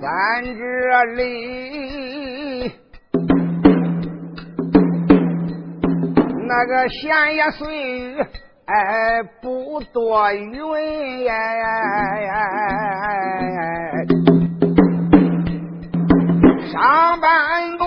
[0.00, 2.72] 咱这里
[6.46, 8.03] 那个闲言碎。
[9.74, 10.54] 不多云。
[16.70, 17.84] 上半部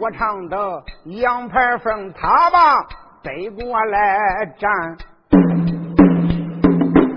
[0.00, 0.56] 我唱的
[1.06, 2.86] 杨排风，他把
[3.24, 4.96] 背过来站，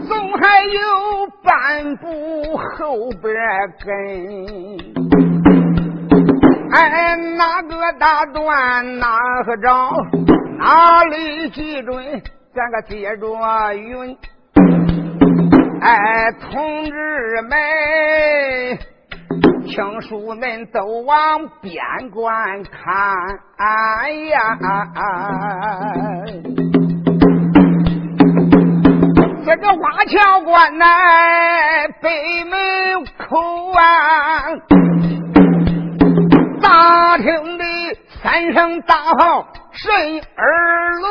[0.08, 3.36] 总还有半步后边
[3.86, 3.94] 跟。
[6.72, 9.92] 哎，哪个大段哪个招，
[10.58, 12.22] 哪里记准？
[12.54, 14.18] 咱个接着云。
[15.82, 17.60] 哎，同志们，
[19.68, 24.58] 听书们都往边关看哎呀！
[29.46, 30.86] 这个瓦桥关呐，
[32.02, 33.38] 北门口
[33.74, 34.46] 啊。
[36.62, 37.65] 大厅的
[38.26, 41.08] 三声大炮震耳聋，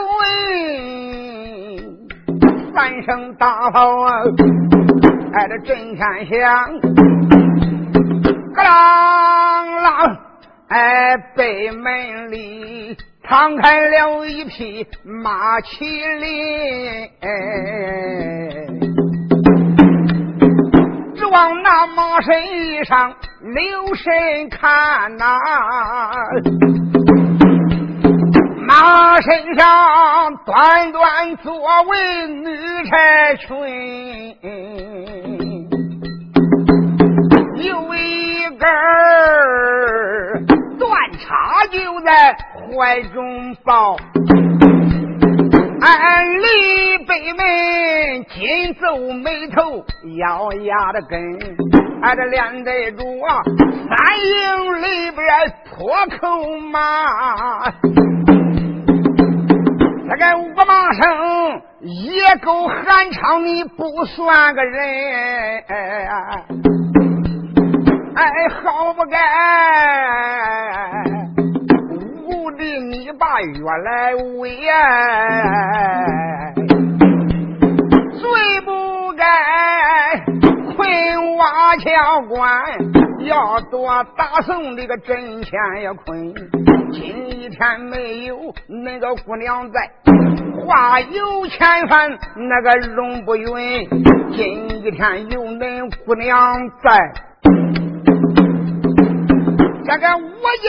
[2.75, 4.11] 三声大炮啊，
[5.35, 6.73] 挨着震天响，
[8.53, 8.67] 咯啷
[9.81, 10.19] 啷，
[10.67, 12.97] 哎，北门里
[13.29, 15.85] 敞开了一匹马麒
[16.19, 17.11] 麟，
[21.15, 23.15] 指望那马身上。
[23.45, 25.39] 留神看呐，
[28.67, 32.57] 马身上短短作为女
[32.89, 34.37] 柴裙，
[37.57, 38.67] 有一根
[40.79, 42.35] 断叉就在
[42.73, 43.97] 怀中抱。
[45.83, 49.85] 俺李北门紧皱眉头，
[50.19, 51.21] 咬牙的跟，
[52.03, 53.43] 俺这连带着啊，
[53.91, 55.23] 三营里边
[55.69, 57.71] 破口骂，
[60.17, 65.65] 这个五马生野狗寒昌，你不算个人，
[68.15, 69.19] 哎，好不该。
[72.57, 74.57] 的你把越来威，
[78.13, 79.27] 最不该
[80.77, 82.63] 困瓦桥关，
[83.27, 86.33] 要多打送这个真钱也困。
[86.95, 89.91] 今天没有那个姑娘在，
[90.65, 93.89] 话有千番，那个容不允。
[94.33, 97.13] 今一天有恁姑娘在。
[99.85, 100.23] 这个我
[100.63, 100.67] 一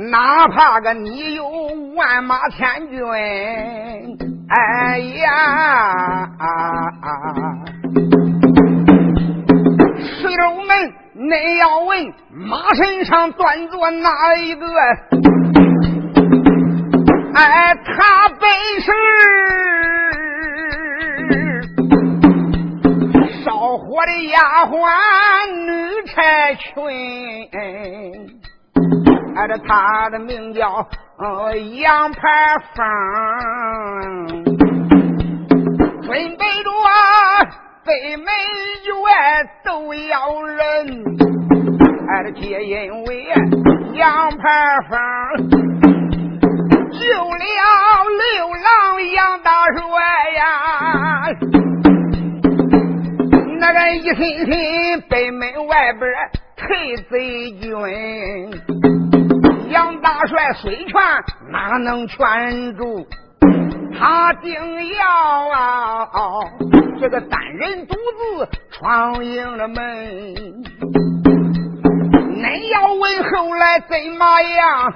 [0.00, 1.46] 人，哪怕个你有
[1.94, 2.98] 万马千军，
[4.48, 6.28] 哎呀！
[10.20, 14.66] 水手们，恁要问马身上端坐哪一个？
[17.34, 18.48] 哎，他本
[18.80, 18.92] 是
[23.44, 24.84] 烧火的丫鬟
[25.64, 25.72] 女。
[26.14, 26.74] 柴群，
[27.52, 30.86] 哎，这他的名叫
[31.80, 32.20] 杨排
[32.74, 32.84] 风，
[36.02, 36.70] 准备着
[37.84, 41.04] 北门院都要人，
[42.08, 43.26] 俺，这皆因为
[43.94, 45.50] 杨排风
[46.92, 47.44] 救了
[48.20, 48.62] 六郎
[49.12, 49.80] 杨大帅
[50.36, 50.40] 呀。
[53.58, 56.08] 那个一心心北门外边
[56.56, 57.70] 退贼军，
[59.70, 60.94] 杨大帅虽劝
[61.50, 63.04] 哪能劝住？
[63.98, 64.52] 他定
[64.94, 66.08] 要啊，
[67.00, 69.76] 这个单人独自闯营了门。
[72.42, 74.92] 恁要问后来怎么样？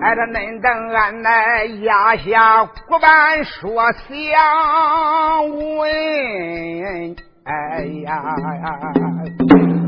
[0.00, 5.48] 哎，这恁等俺来压下骨板说相
[5.78, 5.90] 问，
[7.44, 8.12] 哎呀
[8.62, 9.87] 呀！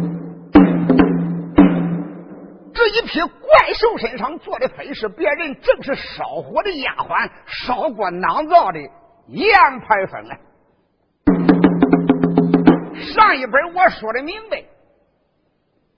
[2.80, 8.80] 这一匹怪兽身上做的非是别人，正是烧火的丫鬟，烧过囊灶的
[9.28, 10.32] 杨排风啊！
[13.14, 14.64] 上一本我说的明白，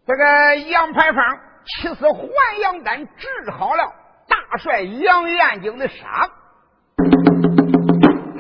[0.08, 1.22] 这个杨排风
[1.66, 3.84] 其实还阳丹治好了。
[4.26, 6.08] 大帅杨延景的伤，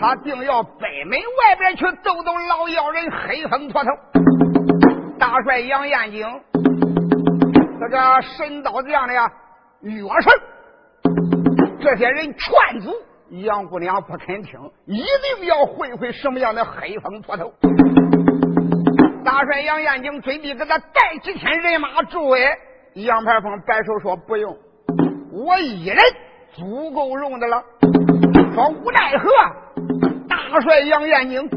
[0.00, 3.84] 他定要北门外边去逗逗老妖人黑风秃头。
[5.20, 6.26] 大帅杨延景，
[7.82, 9.28] 这个神刀匠的呀，
[9.80, 10.32] 岳胜，
[11.80, 12.94] 这些人劝阻
[13.30, 17.52] 杨姑娘不肯听，一定要会会什么样的黑风秃头。
[19.24, 22.46] 大帅杨延景准备给他带几千人马助威，
[22.94, 24.56] 杨排风摆手说不用，
[25.32, 25.98] 我一人
[26.52, 27.64] 足够用的了。
[28.54, 29.28] 说无奈何，
[30.28, 31.48] 大帅杨延景、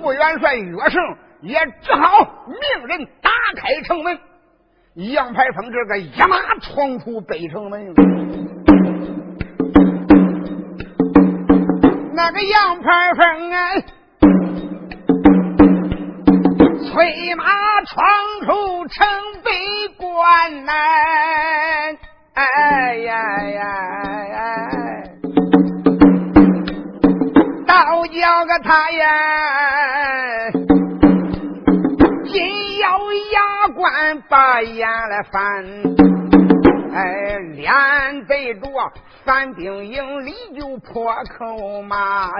[0.00, 1.02] 副元帅岳胜
[1.42, 4.18] 也只好命人打开城门。
[4.96, 7.92] 杨排风这个一马闯出北城门，
[12.14, 13.74] 那个杨排风啊，
[16.88, 17.44] 催马
[17.84, 18.06] 闯
[18.46, 19.06] 出城
[19.44, 19.50] 北
[19.98, 20.72] 关呐！
[22.32, 24.70] 哎呀呀呀！
[27.66, 29.06] 倒叫个他呀，
[33.86, 35.64] 牙关把眼来翻，
[36.92, 38.68] 哎，连对着
[39.24, 42.30] 反兵营里就破口骂，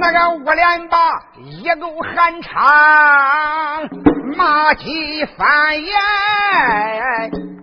[0.00, 0.96] 那个我连把
[1.40, 3.88] 一勾寒肠
[4.36, 5.92] 骂起翻眼，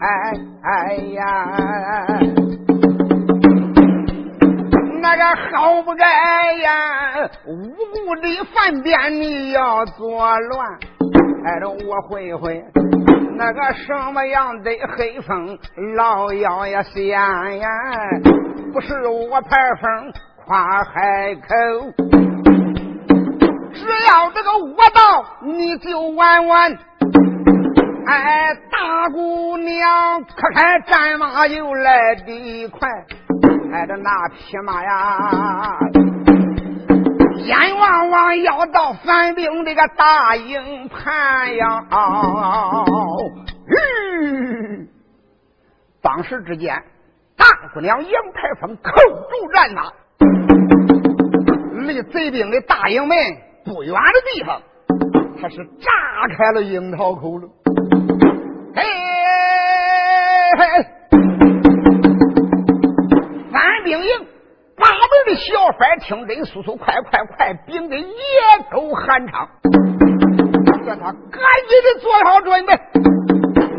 [0.02, 1.48] 哎哎呀！
[5.02, 7.30] 那个好不该呀！
[7.48, 10.80] 无辜的饭店你要作乱，
[11.44, 12.64] 挨，着我会会
[13.36, 15.58] 那个什么样的黑风
[15.96, 17.70] 老妖呀仙呀，
[18.72, 20.14] 不是我排风
[20.46, 21.48] 夸海口，
[23.74, 26.78] 只要这个我到你就玩玩。
[28.06, 32.90] 哎，大姑娘可开战马又来得快。
[33.74, 35.80] 挨着那匹马呀，
[37.44, 41.86] 眼望望要到反兵这个大营盘呀！
[43.68, 44.88] 嗯！
[46.02, 46.76] 当时之间，
[47.38, 49.92] 大姑娘杨排风扣住战马，
[51.86, 53.18] 离贼兵的大营门
[53.66, 54.62] 不远的地方，
[55.42, 55.90] 他是炸
[56.36, 57.50] 开了樱桃口了。
[58.76, 58.84] 嘿
[60.58, 60.86] 嘿。
[63.84, 64.28] 兵营
[64.82, 68.08] 八门的小贩听真速速快快快，兵的野
[68.72, 69.48] 狗喊唱，
[70.84, 71.40] 叫他赶
[71.70, 72.74] 紧的做好准备，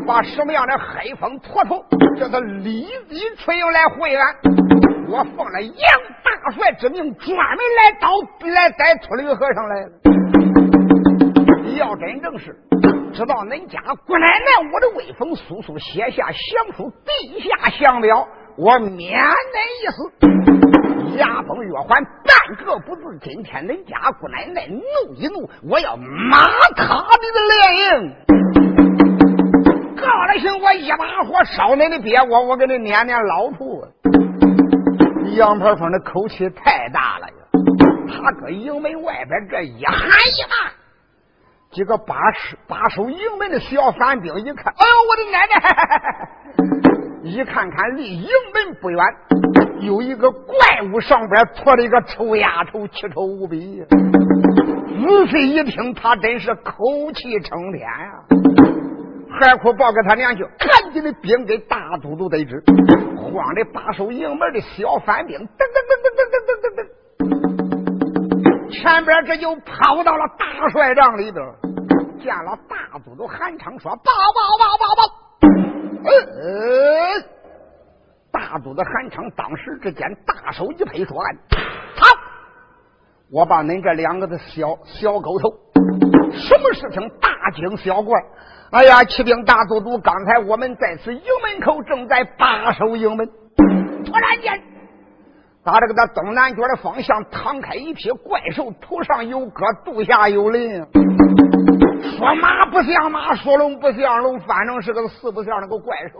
[0.06, 1.84] 把什么样的黑风秃头
[2.16, 4.36] 叫他立即出营来会俺。
[5.08, 5.74] 我奉了杨
[6.22, 8.06] 大帅之命，专门来找
[8.48, 9.90] 来逮秃驴和尚来了。
[11.76, 12.56] 要真正是
[13.12, 18.28] 知道恁家姑奶奶我的威风，速速写下降书地下降表。
[18.54, 20.12] 我免恁一死，
[21.16, 23.18] 牙崩月环，半个不字。
[23.20, 26.38] 今天恁家姑奶奶怒一怒，我要骂
[26.76, 28.14] 他你的连营。
[29.96, 33.84] 告了行，我一把火烧恁的鳖窝，我给你撵撵老土。
[35.36, 37.34] 杨排风的口气太大了呀！
[38.08, 40.70] 他搁营门外边这一喊一骂，
[41.70, 45.54] 几个把守把守营门的小反兵一看，哎呦，我的奶奶！
[47.30, 48.98] 一看看离营门不远，
[49.82, 50.56] 有一个怪
[50.92, 53.84] 物上边驮着一个臭丫头，奇丑无比。
[53.88, 56.72] 仔细一听，他真是口
[57.12, 58.22] 气冲天呀！
[59.40, 62.62] 海哭报给他娘去，赶紧的兵给大都督得知，
[63.16, 65.46] 慌的把守营门的小反兵，噔噔
[65.90, 66.76] 噔噔噔噔噔
[68.68, 71.40] 噔，前边这就跑到了大帅帐里头，
[72.22, 75.02] 见了大都督韩昌，说：报报报报报。
[76.04, 76.10] 呃，
[78.42, 81.16] 大肚子韩昌当时之间大手一拍，说
[81.94, 82.06] ：“好，
[83.30, 85.48] 我把恁这两个的小小狗头，
[86.32, 88.20] 什么事情大惊小怪？
[88.72, 93.30] 哎呀，骑兵大都督，刚才我们在此营门口正在把守营门，
[94.04, 94.60] 突然间，
[95.62, 100.84] 打这个他东南角的方向躺开一匹怪兽，头上有戈，肚下有鳞。”
[102.18, 106.18] 说马不像马，说龙不像龙，反正是个四不像那个怪兽。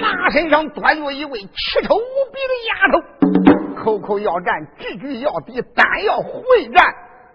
[0.00, 1.48] 马身上端着一位奇
[1.82, 2.00] 丑无
[2.32, 3.00] 比的丫头，
[3.76, 6.86] 口口要战，句句要敌，但要会战。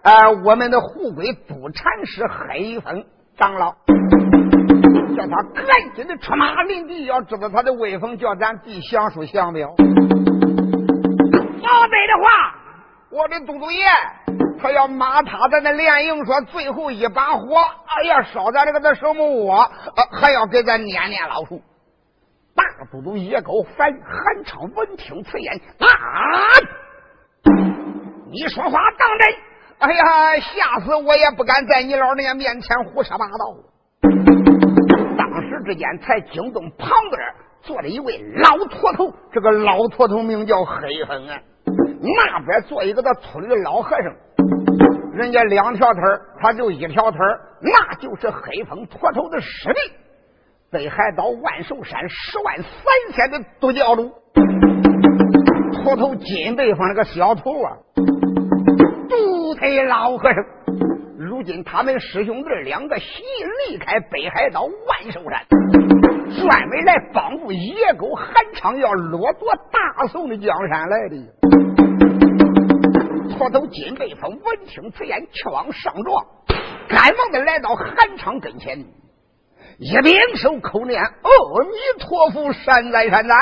[0.02, 3.04] 呃，我们的护鬼督禅师黑风
[3.36, 3.72] 长老，
[5.16, 9.74] 叫他赶紧的出马临敌，要知道他的威风，叫咱弟降书降表。
[9.76, 9.82] 否
[11.86, 12.54] 则的话，
[13.10, 13.86] 我的都督爷。
[14.60, 19.70] 他要骂他的那连营，说最后一把火，哎呀，烧咱这个那什么窝，
[20.10, 21.60] 还要给咱撵撵老鼠。
[22.54, 25.86] 大都督野狗反韩昌闻听此言，啊！
[28.30, 29.28] 你说话当真？
[29.78, 33.56] 哎呀，吓死我也不敢在你老人家面前胡说八道。
[35.18, 41.38] 当时之间，才惊动旁边坐着一位老秃头，这个老秃头名叫黑风啊。
[42.00, 44.14] 那边坐一个那秃驴老和尚，
[45.14, 46.02] 人家两条腿
[46.40, 47.18] 他就一条腿
[47.60, 49.80] 那就是黑风秃头的师弟，
[50.74, 52.66] 北海道万寿山十万三
[53.12, 54.10] 千的独教主，
[55.72, 57.76] 秃头金背方那个小头啊，
[59.08, 60.44] 独腿老和尚。
[61.16, 63.22] 如今他们师兄弟两个习
[63.68, 65.46] 离开北海道万寿山，
[66.42, 71.16] 专门来帮助野狗韩昌要掠夺大宋的江山来的。
[73.38, 76.26] 秃头金背风闻听此言，却往上撞，
[76.88, 78.84] 赶忙的来到韩昌跟前，
[79.78, 83.34] 一并手口念阿弥陀佛，善哉善哉。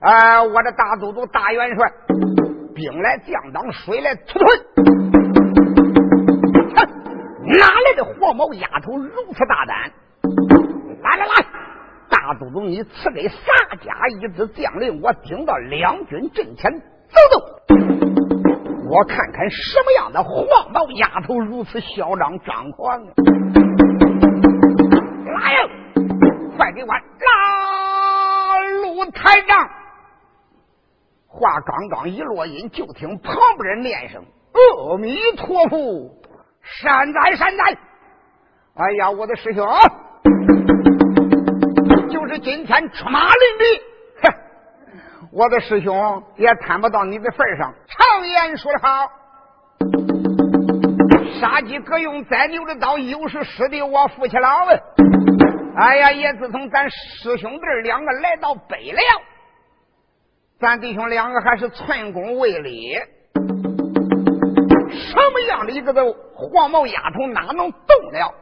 [0.00, 1.92] 啊，我的大都督大元帅，
[2.74, 4.48] 兵来将挡，水来土屯。
[6.74, 6.88] 哼
[7.46, 9.92] 哪来的黄毛丫头如此大胆？
[11.02, 11.46] 来来来，
[12.10, 13.36] 大都督，你赐给洒
[13.76, 17.74] 家一支将领，我顶到两军阵前走走，
[18.88, 23.12] 我看看什么样的黄毛丫头如此嚣张张狂啊！
[25.32, 25.58] 来呀，
[26.56, 29.68] 快给我拉路抬杠！
[31.26, 36.10] 话刚刚一落音，就听旁边人念声：“阿弥陀佛。”
[36.62, 37.64] 善哉善哉！
[38.74, 39.66] 哎呀，我的师兄，
[42.10, 43.64] 就是今天出马临敌，
[44.22, 44.34] 哼，
[45.32, 47.72] 我的师兄也谈不到你的份上。
[47.86, 49.10] 常言说得好，
[51.40, 54.66] 杀鸡可用宰牛的刀，又是师弟我夫妻老。
[55.80, 58.98] 哎呀，也自从咱师兄弟两个来到北凉，
[60.58, 62.96] 咱弟兄两个还是寸功未立。
[64.90, 66.02] 什么样的一个的
[66.34, 68.34] 黄毛丫头哪能动了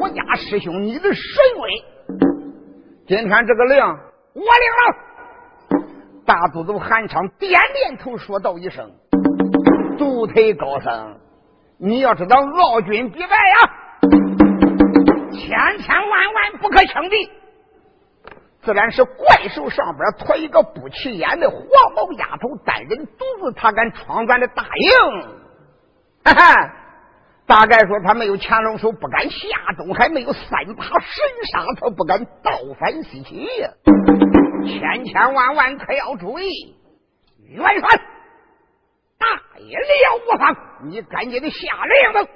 [0.00, 1.22] 我家师兄你的神
[1.60, 1.84] 威？
[3.06, 5.84] 今天这个令我领了。
[6.26, 8.90] 大都督韩昌点点头，说道一声
[9.98, 11.16] ：“独腿高僧，
[11.78, 13.72] 你要知道傲君必败呀，
[15.52, 17.30] 千千万万不可轻敌。
[18.62, 21.58] 自然是怪兽上边驮一个不起眼的黄
[21.94, 24.90] 毛丫头，单人独自，他敢闯咱的大营？”
[26.24, 26.72] 哈哈，
[27.44, 33.46] 大概说他没有乾隆手，不敢下东海；没有三把神杀，他不敢倒反西岐。
[34.64, 36.76] 千千万万可要注意，
[37.48, 38.00] 元帅，
[39.18, 39.26] 大
[39.58, 39.84] 爷了
[40.24, 42.30] 无妨，你赶紧的下令吧。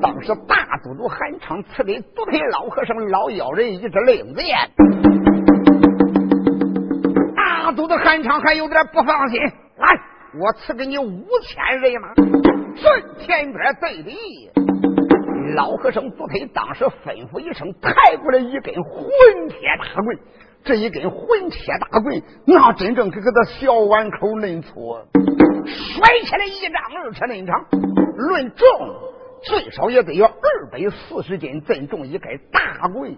[0.00, 4.56] 当时大都督韩昌赐给独腿老和尚老妖人一只令箭，
[7.36, 9.38] 大都督韩昌还有点不放心，
[9.76, 10.00] 来，
[10.40, 12.14] 我赐给你五千人马。
[12.76, 14.50] 顺天边对敌，
[15.54, 20.18] 老和尚不推，当时吩咐一声，抬过来一根混铁大棍。
[20.62, 24.96] 这一根混铁大棍，那真正可跟他小碗口嫩粗，
[25.66, 27.64] 甩起来一丈二尺嫩长，
[28.16, 28.66] 论重
[29.42, 30.32] 最少也得有二
[30.70, 33.16] 百四十斤，真重一根大棍。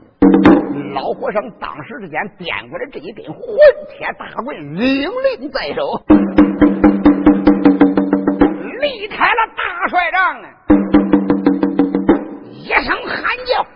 [0.95, 3.43] 老和尚当时之间掂过来这一根混
[3.91, 6.00] 铁大棍，领令在手。
[8.81, 10.41] 离开了大帅帐！
[12.50, 13.67] 一声喊叫，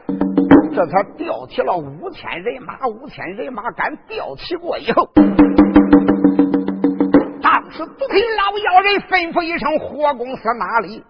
[0.73, 2.87] 这才调起了五千人马。
[2.87, 5.09] 五千人马敢调起过以后，
[7.43, 11.03] 当时不听老妖人吩咐一声：“火公司哪里？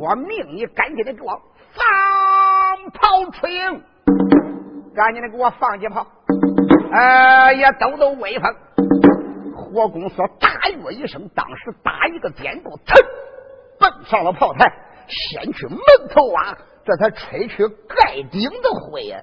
[0.00, 1.38] 我命你赶紧的给我
[1.74, 3.82] 放炮出营，
[4.94, 6.06] 赶紧的给我放几炮，
[6.90, 8.50] 呃，也抖抖威风。”
[9.54, 12.96] 火公说大跃一声，当时打一个箭步，噌，
[13.78, 14.72] 奔上了炮台，
[15.06, 15.78] 先去门
[16.08, 19.20] 头啊，这才吹去盖顶的灰呀。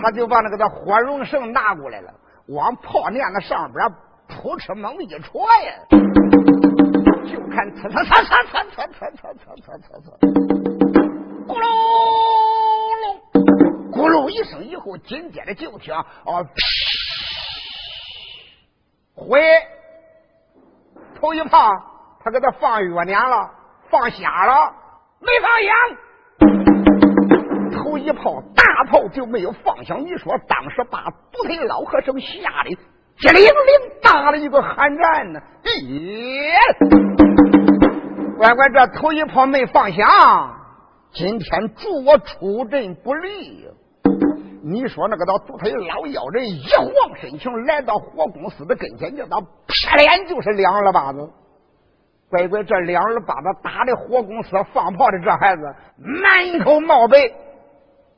[0.00, 2.14] 他就把那个的火绒绳拿过来了，
[2.46, 3.90] 往炮链子上边
[4.28, 5.74] 扑哧猛一戳呀，
[7.24, 10.06] 就看呲呲呲呲呲呲呲呲呲呲呲，
[11.46, 11.64] 咕噜
[13.02, 13.04] 噜，
[13.92, 16.04] 咕噜一声以后，紧接着就听啊。
[19.14, 19.40] 回
[21.20, 21.70] 头一炮，
[22.24, 23.50] 他给他放月娘了，
[23.88, 24.74] 放瞎了，
[25.20, 25.72] 没放响。
[27.72, 32.76] 头一炮大炮就没有放响，你说当时把独腿老和尚吓得
[33.22, 33.52] 激灵灵
[34.02, 35.40] 打了一个寒战呢。
[35.62, 36.50] 咦，
[38.36, 40.08] 乖乖，这头一炮没放响，
[41.12, 43.68] 今天助我出阵不利。
[44.64, 51.30] 你说那个到独腿老妖人一晃身形来到火公司的跟前，叫他啪脸就是两耳巴子。
[52.28, 55.62] 乖乖，这两耳巴子打的火公司放炮的这孩子
[55.96, 57.18] 满口冒白，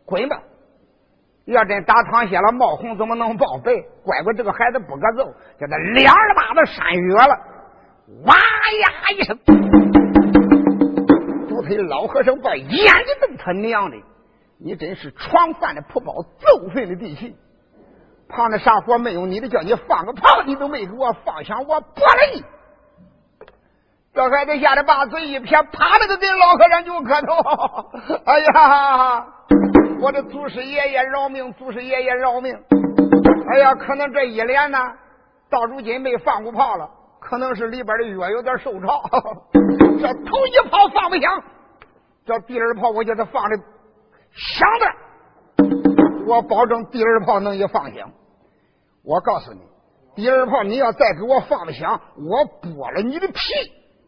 [0.06, 0.40] 滚吧！
[1.46, 3.72] 要真打淌血了，冒红怎么能报白？
[4.02, 5.24] 乖乖，这个孩子不可揍，
[5.60, 7.38] 叫他两耳巴子扇月了，
[8.24, 9.38] 哇呀一声，
[11.48, 13.96] 独腿老和尚把眼睛瞪他娘的！
[14.58, 17.36] 你真是闯犯的仆包，揍碎的地气！
[18.28, 22.42] 旁的啥活没有你的，叫你放个炮，你都没给我放响，我剥了你！
[24.14, 27.34] 这孩子吓得把嘴一撇，啪的就给老和尚就磕头。
[28.24, 29.26] 哎呀，
[30.04, 31.50] 我的祖师爷爷饶命！
[31.54, 32.54] 祖师爷爷饶命！
[33.48, 34.78] 哎呀，可能这一连呢，
[35.48, 36.86] 到如今没放过炮了，
[37.18, 39.02] 可能是里边的药有点受潮。
[39.98, 41.42] 这头一炮放不响，
[42.26, 43.56] 这第二炮我叫他放的。
[44.30, 48.10] 响的，我保证第二炮能一放响。
[49.02, 49.60] 我告诉你，
[50.14, 53.34] 第二炮你要再给我放不响，我剥了你的皮，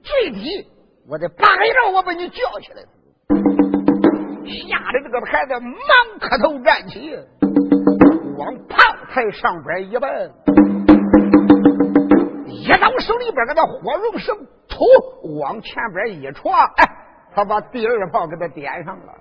[0.03, 0.69] 最低
[1.09, 2.83] 我得八一我把你叫起来。
[4.47, 7.17] 吓得这个孩子忙磕头站起，
[8.37, 8.79] 往炮
[9.13, 10.33] 台上边一奔，
[12.47, 14.37] 一刀手里边给他火绒绳
[14.69, 14.85] 突
[15.41, 16.85] 往前边一戳，哎，
[17.35, 19.13] 他把第二炮给他点上了。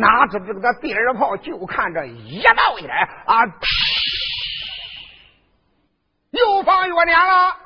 [0.00, 2.90] 哪知这个第二炮就看着一冒烟
[3.26, 3.44] 啊，
[6.30, 7.56] 又放月亮了。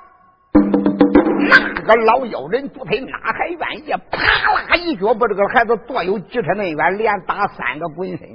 [1.84, 3.92] 个老妖人不配，哪还愿意？
[4.10, 8.28] 啪啦一脚把这个孩子跺有几尺那远，连打三个滚身。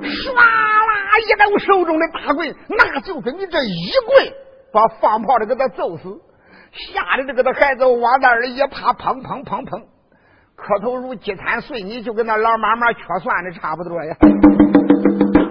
[0.00, 4.32] 唰啦一刀手中的大棍，那就跟你这一棍
[4.72, 6.20] 把放炮的给他揍死，
[6.72, 9.82] 吓得这个的孩子往那儿一趴，砰砰砰砰。
[10.56, 14.16] 磕头如饥餐碎你，就跟那老妈妈缺蒜的差不多呀！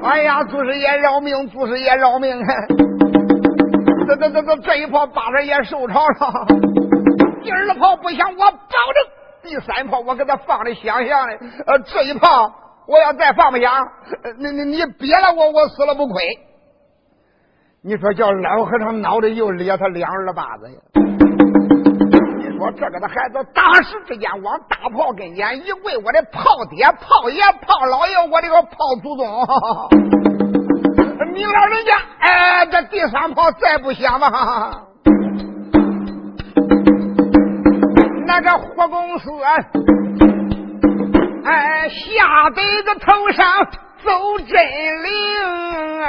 [0.04, 1.48] 哎呀，祖师爷饶命！
[1.50, 2.36] 祖师爷饶命！
[4.08, 6.46] 这这这这这一炮八人也受潮了，
[7.44, 9.06] 第二炮不响，我保证
[9.44, 11.34] 第三炮我给他放的响响的。
[11.66, 12.54] 呃，这一炮
[12.88, 13.72] 我要再放不响，
[14.38, 16.22] 你你你憋了我，我死了不亏。
[17.84, 20.78] 你说叫老和尚脑袋又咧他两耳巴子呀！
[22.38, 30.25] 你说这个的孩子，当时之间往大炮跟前一跪，我的炮爹、炮爷、炮老爷，我这个炮祖宗，
[31.36, 34.84] 你老人家，哎，这第三炮再不响吧？
[38.26, 39.30] 那个火公司，
[41.44, 43.46] 哎，吓得个头上
[44.02, 44.56] 走真
[45.04, 46.08] 灵啊！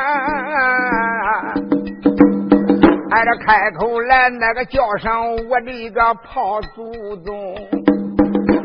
[3.10, 7.56] 还得开口来，那个叫上我的个炮祖宗。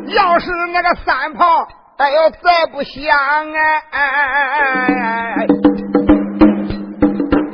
[0.09, 5.47] 要是那个三炮，哎呦再不响啊，哎哎哎哎哎，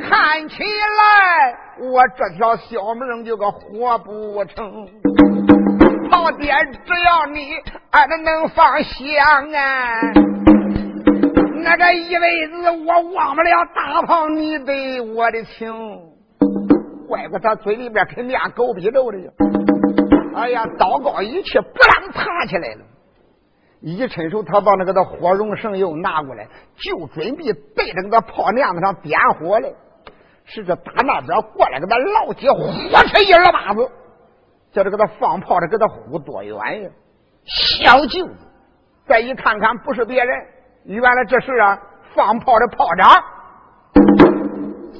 [0.10, 4.88] 看起来我这条小命就个活不成。
[6.10, 6.54] 老爹，
[6.86, 7.52] 只要你
[7.92, 10.02] 俺能放响啊，
[11.62, 15.74] 那个一辈子我忘不了大胖你对我的情。
[17.10, 19.18] 怪不得他嘴里边肯念狗逼肉的！
[20.36, 22.82] 哎呀，刀高一气，不啷爬起来了。
[23.82, 29.70] 一伸手，他把那个的火绒绳又拿过来，就准备对着那个炮梁子上点火来。
[30.48, 32.58] 是这打那边过来，给他老几火
[33.08, 33.88] 车一耳巴子，
[34.72, 36.90] 叫这个他放炮的给他呼多远呀？
[37.46, 38.36] 小舅子，
[39.06, 40.46] 再一看看，不是别人，
[40.86, 41.80] 原来这是啊，
[42.16, 43.24] 放炮的炮长，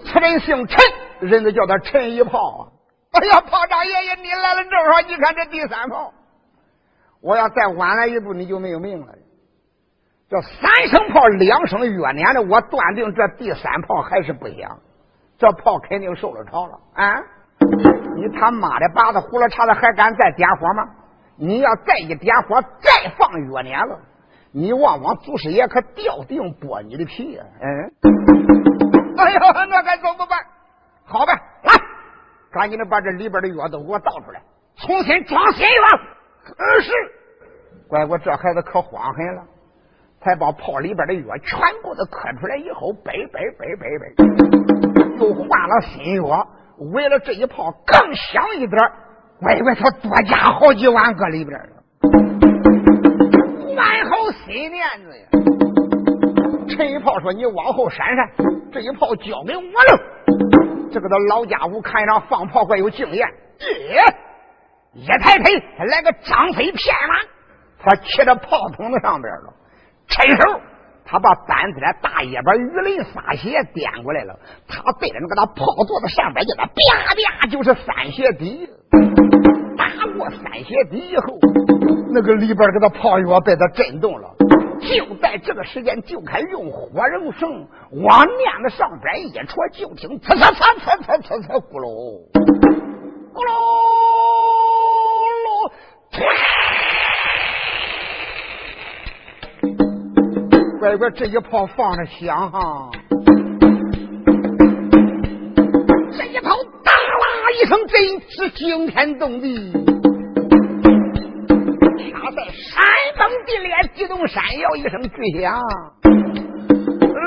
[0.06, 0.78] 此人姓陈。
[1.20, 2.62] 人家叫他陈一炮啊！
[3.14, 5.02] 哎呀，炮长爷爷，你来了正好。
[5.08, 6.14] 你看这第三炮，
[7.22, 9.08] 我要再晚来一步，你就没有命了。
[10.30, 14.78] 这三声炮，两声月年的，我断定这第三炮还是不响。
[15.38, 17.22] 这炮肯定受了潮了啊！
[18.16, 20.90] 你他妈的把子胡了叉的，还敢再点火吗？
[21.36, 24.00] 你要再一点火，再放月年了，
[24.52, 27.44] 你望望祖师爷可掉腚剥你的皮呀！
[27.62, 27.92] 嗯，
[29.18, 30.40] 哎呦，那该怎么办？
[31.06, 31.74] 好吧，来，
[32.52, 34.42] 赶紧的把这里边的药都给我倒出来，
[34.78, 36.00] 重新装新药。
[36.44, 36.92] 可是，
[37.88, 39.44] 乖乖，这孩子可慌狠了，
[40.22, 46.48] 才把炮里边的药全部都磕出来以后，背背背背背，都换了新药，
[46.94, 48.80] 为了这一炮更响一点，
[49.40, 51.70] 乖乖，他多加好几万个里边了，
[53.76, 55.26] 完好新链子呀！
[56.70, 58.30] 陈一炮说：“你往后闪闪，
[58.72, 60.00] 这一炮交给我了。”
[60.92, 63.28] 这个他老家伙看上放炮怪有经验，
[64.94, 67.16] 一抬腿来个张飞骗马，
[67.84, 69.54] 他骑到炮筒子上边了，
[70.08, 70.62] 伸手
[71.10, 76.72] 他把板子的大尾巴鱼鳞撒鞋颠过来了，他对着那个他炮座子上边就那啪
[77.16, 78.68] 啪就是三血底，
[79.78, 81.40] 打过三血底以后，
[82.12, 84.36] 那个里边给他炮药被他震动了，
[84.82, 87.66] 就在这个时间就开用火肉绳
[88.04, 92.20] 往面子上边一戳，就听呲呲呲呲呲呲呲咕噜
[93.34, 93.50] 咕噜
[95.46, 95.72] 噜。
[100.88, 102.90] 外边，这一炮放的响哈！
[106.18, 109.74] 这一炮哒啦一声，真是惊天动地。
[112.14, 112.82] 他在山
[113.18, 115.62] 崩地裂，地动山摇一声巨响。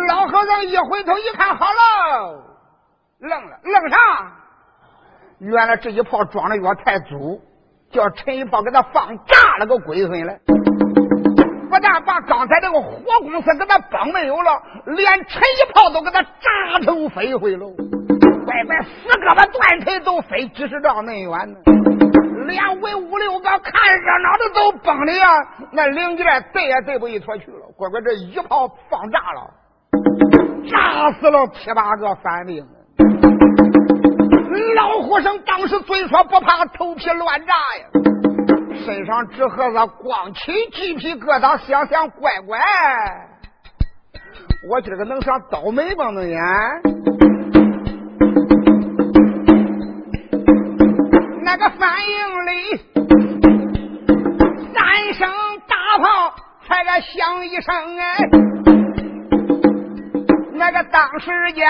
[0.08, 2.42] 老和尚一回头一看，好喽，
[3.20, 3.96] 愣了，愣啥？
[5.40, 7.42] 原来这一炮装的药太足，
[7.90, 10.40] 叫陈一炮给他放炸了个龟孙来。
[11.70, 17.64] 不但把刚才那个火公司给他崩没有了，连陈一炮都给他炸成飞灰了。
[18.44, 21.58] 乖乖，死胳膊断腿都飞几十丈那远呢。
[22.48, 25.28] 连围五六个看热闹的都崩的呀，
[25.70, 27.60] 那零件对也对不一坨去了。
[27.76, 29.48] 乖乖，这一炮放炸了，
[30.68, 32.66] 炸死了七八个反兵。
[34.74, 38.19] 老和尚当时嘴说不怕，头皮乱炸呀。
[38.84, 42.58] 身上纸盒子光起鸡皮疙瘩，想想乖乖。
[44.70, 46.10] 我今儿个能上倒霉吗？
[46.10, 46.38] 能演？
[51.42, 52.76] 那个反应里，
[54.74, 55.28] 三声
[55.66, 56.34] 大炮
[56.66, 58.04] 才个响一声哎，
[60.52, 61.66] 那个当时间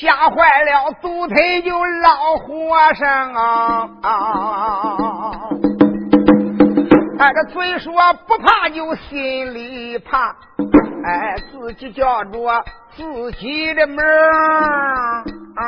[0.00, 3.88] 吓坏了，独腿就老和尚啊！
[7.18, 7.92] 哎，这嘴说
[8.28, 10.36] 不怕，就心里怕。
[11.04, 12.64] 哎，自己叫着
[12.96, 13.98] 自己的名
[15.56, 15.64] 啊！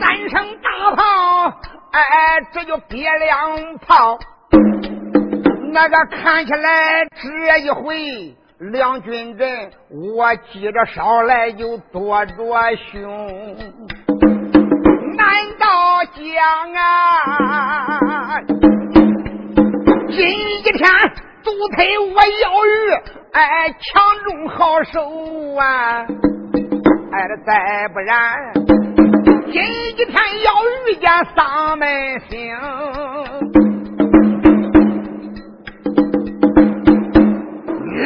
[0.00, 1.52] 三声大炮，
[1.92, 4.18] 哎，这就憋两炮。
[5.72, 12.34] 那个看起来这一回，两军阵我记着捎来就多着
[12.90, 13.83] 凶。
[15.34, 15.66] 难道
[16.14, 16.22] 讲
[16.74, 18.38] 啊？
[20.08, 20.78] 今一天
[21.42, 22.70] 独推我要鱼，
[23.32, 25.00] 哎，强中好手
[25.56, 26.06] 啊！
[27.10, 28.52] 哎，再不然，
[29.46, 30.52] 今一天要
[30.86, 32.54] 遇见丧门星，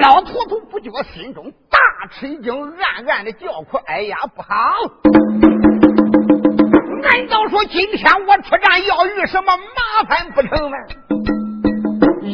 [0.01, 1.79] 老秃秃不觉心中大
[2.11, 4.49] 吃一惊，暗暗的叫苦：哎呀，不好！
[7.01, 10.77] 难道说今天我出战要遇什么麻烦不成吗？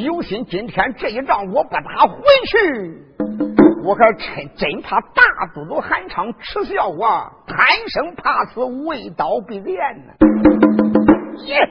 [0.04, 2.56] 有心今天这一仗我不打回去，
[3.84, 5.22] 我还真真怕大
[5.54, 10.14] 都督韩昌耻笑我，贪生怕死，为刀必变呢。
[11.46, 11.68] 耶！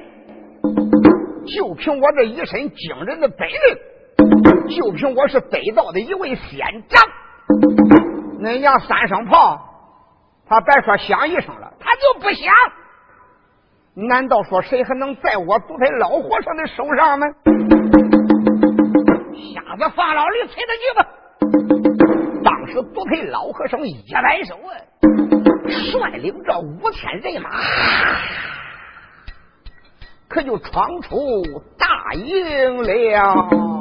[1.45, 7.03] 就凭我这一身惊人的本领，就凭我是北道的一位县长，
[8.39, 9.59] 恁娘三声炮，
[10.47, 12.53] 他别说响一声了，他就不响。
[13.95, 17.27] 难道说谁还能在我独腿老和尚的手上吗？
[19.53, 21.07] 瞎子放老驴，催他去吧！
[22.43, 24.73] 当时独腿老和尚一摆手啊，
[25.67, 27.51] 率领着五千人马，
[30.27, 31.43] 可就闯出
[31.77, 33.72] 大营了。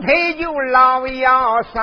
[0.00, 1.82] 腿就老腰伤，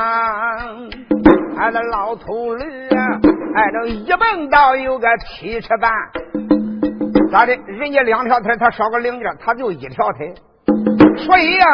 [1.58, 5.92] 俺那老头驴，俺，这一蹦到有个七尺半，
[7.32, 7.56] 咋的？
[7.68, 10.34] 人家两条腿，他少个零件，他就一条腿，
[11.18, 11.68] 所以呀，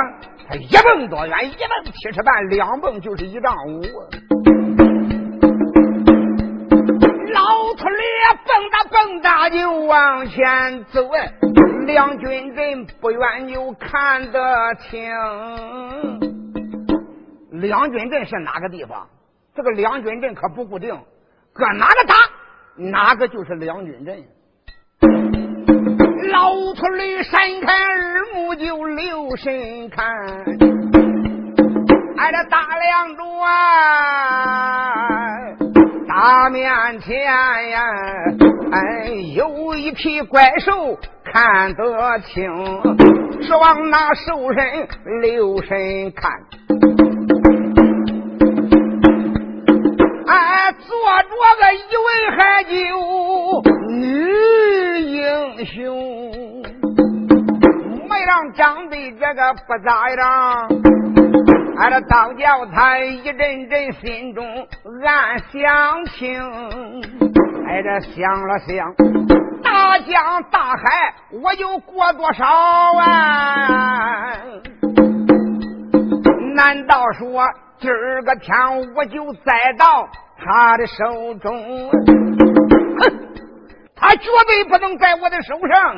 [0.48, 1.46] 他一蹦多远？
[1.46, 3.82] 一蹦七尺半，两蹦就是一丈五。
[7.34, 8.04] 老秃驴
[8.46, 11.08] 蹦哒蹦哒就往前走，
[11.86, 15.10] 两军阵不远就看得清。
[17.62, 19.08] 梁军阵是哪个地方？
[19.56, 21.00] 这个梁军阵可不固定，
[21.54, 22.16] 搁哪个打，
[22.76, 24.24] 哪个就是梁军阵。
[26.32, 30.08] 老秃驴闪开耳目就留神看，
[32.18, 33.28] 俺这大梁庄。
[36.08, 37.22] 大面前
[37.70, 37.84] 呀，
[38.72, 42.44] 哎，有一匹怪兽看得清，
[43.42, 44.88] 是往那兽身
[45.22, 46.32] 留神看。
[50.32, 50.88] 哎，坐
[51.24, 52.72] 着个一位还就
[53.90, 53.94] 女
[55.02, 56.64] 英雄，
[58.10, 60.70] 没让长得这个不咋样。
[61.78, 64.46] 俺这当叫他一阵阵心中
[65.04, 66.40] 暗想情，
[67.68, 68.94] 挨，这想了想，
[69.62, 73.91] 大江大海我又过多少啊？
[77.14, 77.44] 说
[77.80, 78.56] 今儿个天
[78.96, 81.90] 我就栽到他的手中？
[81.90, 81.94] 哼，
[83.96, 85.98] 他绝对不能在我的手上。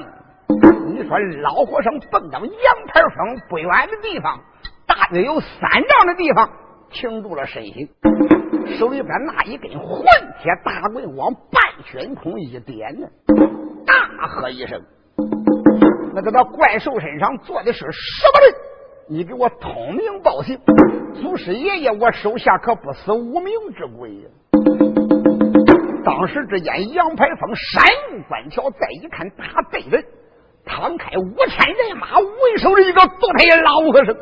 [0.88, 2.48] 你说老和尚蹦到杨
[2.88, 4.40] 排风不远的地方。
[4.86, 6.50] 大约有三丈的地方
[6.92, 7.90] 停住了身形，
[8.78, 10.04] 手里边拿一根混
[10.40, 13.08] 铁大棍往半悬空一点呢，
[13.88, 14.80] 大喝一声
[16.14, 18.54] ：“那个那怪兽身上坐的是什么人？
[19.10, 20.58] 你给我通名报姓！
[21.22, 24.30] 祖师爷爷，我手下可不死无名之鬼呀！”
[26.06, 30.04] 当时之间，杨排风闪入关桥，再一看，他对人，
[30.66, 34.16] 摊开五千人马为首的一个独腿老和尚。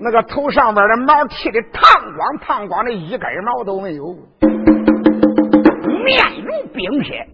[0.00, 1.82] 那个头上边的毛剃的烫
[2.16, 4.14] 光烫光的，一根毛都没有，
[6.04, 7.26] 面如冰雪。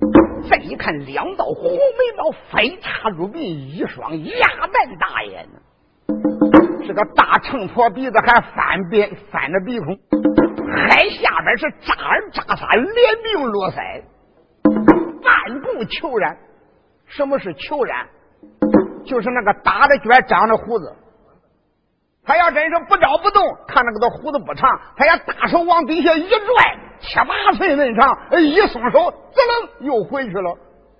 [0.50, 3.40] 再一看，两道红眉毛飞插入鼻，
[3.76, 5.58] 一双鸭蛋大眼呢，
[6.86, 9.96] 是个大秤砣鼻子，还翻边翻着鼻孔，
[10.88, 14.02] 海下边是扎耳扎腮，连鬓落腮，
[15.22, 16.36] 半步求然。
[17.06, 18.06] 什么是求然？
[19.06, 20.94] 就是那个打的卷长的胡子。
[22.26, 30.56] 他要真是不招不动，看那个他胡子不长，他也大手往底下一拽，七八寸那长，一松手，滋楞又回去了。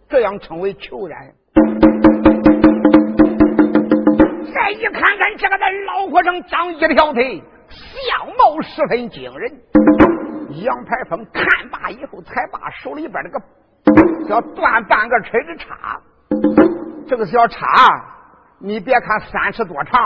[0.08, 1.32] 这样称为虬髯。
[4.54, 9.52] 再一看看这个那老和尚长一条腿，相貌十分惊人。
[10.62, 16.00] 杨排风看罢以后，才把手里边那个叫断半个尺的叉，
[17.08, 17.58] 这个小叉，
[18.60, 20.00] 你别看三尺多长。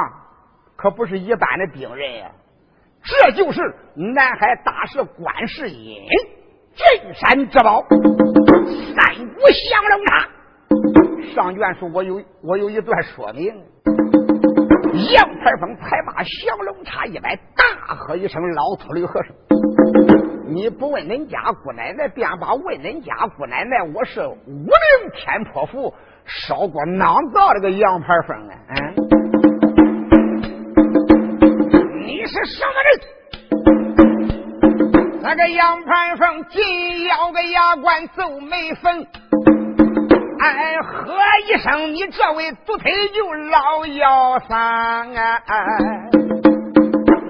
[0.77, 2.31] 可不是一般的兵人呀，
[3.03, 3.61] 这就是
[3.95, 6.01] 南海大师观世音
[6.75, 10.29] 镇山之宝三股降龙叉。
[11.35, 13.53] 上卷书我有我有一段说明。
[14.99, 19.33] 杨排风才把降龙叉一摆，大喝一声：“老秃驴和尚，
[20.49, 28.95] 你不问恁家姑奶奶，便把问恁家姑奶奶，我是武陵天破府烧锅囊灶这个杨排风啊！”嗯。
[32.05, 33.01] 你是什么人？
[35.23, 39.07] 那个杨排风紧咬个牙关皱眉粉，
[40.41, 41.15] 哎，喝
[41.47, 44.59] 一声，你这位独腿就老妖三
[45.15, 45.43] 啊！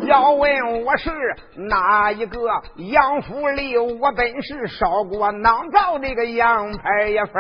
[0.07, 1.11] 要问我是
[1.57, 2.39] 哪一个
[2.77, 7.33] 杨府里，我本是烧过囊灶这个杨排一风。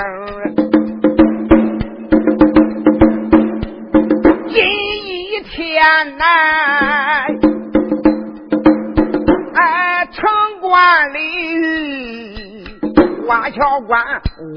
[4.48, 6.24] 今一天呐。
[10.60, 12.27] 万里
[13.28, 14.02] 挖桥关，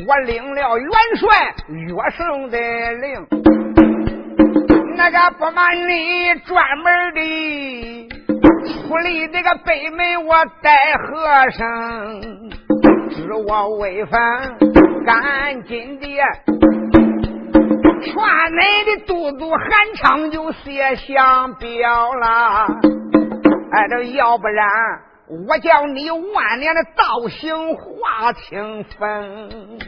[0.07, 2.57] 我领了元帅岳胜的
[2.93, 3.27] 令。
[4.95, 8.09] 那个不瞒你，专门的
[8.87, 12.21] 出力这个北门，我带和尚，
[13.09, 14.17] 知我威风，
[15.05, 16.07] 赶紧的
[18.13, 22.67] 传恁的都督韩昌就写降表了。
[23.73, 24.65] 哎，这要不然。
[25.31, 29.79] 我叫你万年的道行化清风，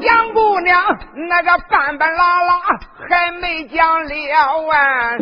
[0.00, 0.82] 杨姑娘
[1.28, 2.58] 那个半半拉拉
[3.06, 5.18] 还没讲了完，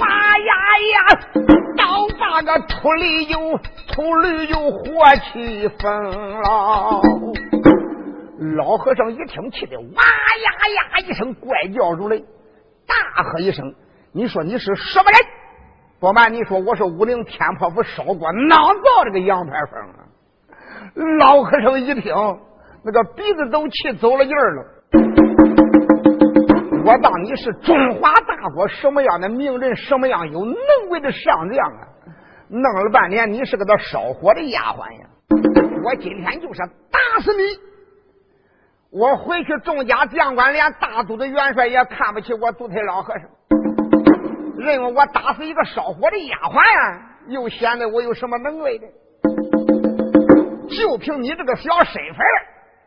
[0.00, 0.52] 哇呀
[0.90, 1.20] 呀，
[1.76, 3.56] 倒把个秃驴又
[3.94, 4.82] 秃驴又火
[5.32, 7.00] 气疯了。
[8.56, 12.24] 老和尚一听，气得哇呀呀一声怪叫如雷，
[12.88, 13.76] 大喝一声
[14.12, 15.20] ：“你说你是什么人？”
[16.00, 20.00] 不瞒你说，我是武陵天破府烧锅哪造这个杨排风啊！
[21.18, 22.14] 老和尚一听，
[22.82, 24.64] 那个鼻子都气走了音儿了。
[26.86, 30.56] 我当你是中华大国什么样的名人，什么样有能
[30.88, 31.86] 为的上将啊？
[32.48, 35.06] 弄了半天，你是个那烧火的丫鬟呀！
[35.84, 36.60] 我今天就是
[36.90, 37.42] 打死你！
[38.90, 43.28] 我回去，众家将官连大都的元帅也看不起我独腿老和尚。
[44.60, 48.86] 认为我打死一个烧火的丫鬟呀，又显得我有什么能耐的？
[50.68, 52.24] 就凭你这个小身份，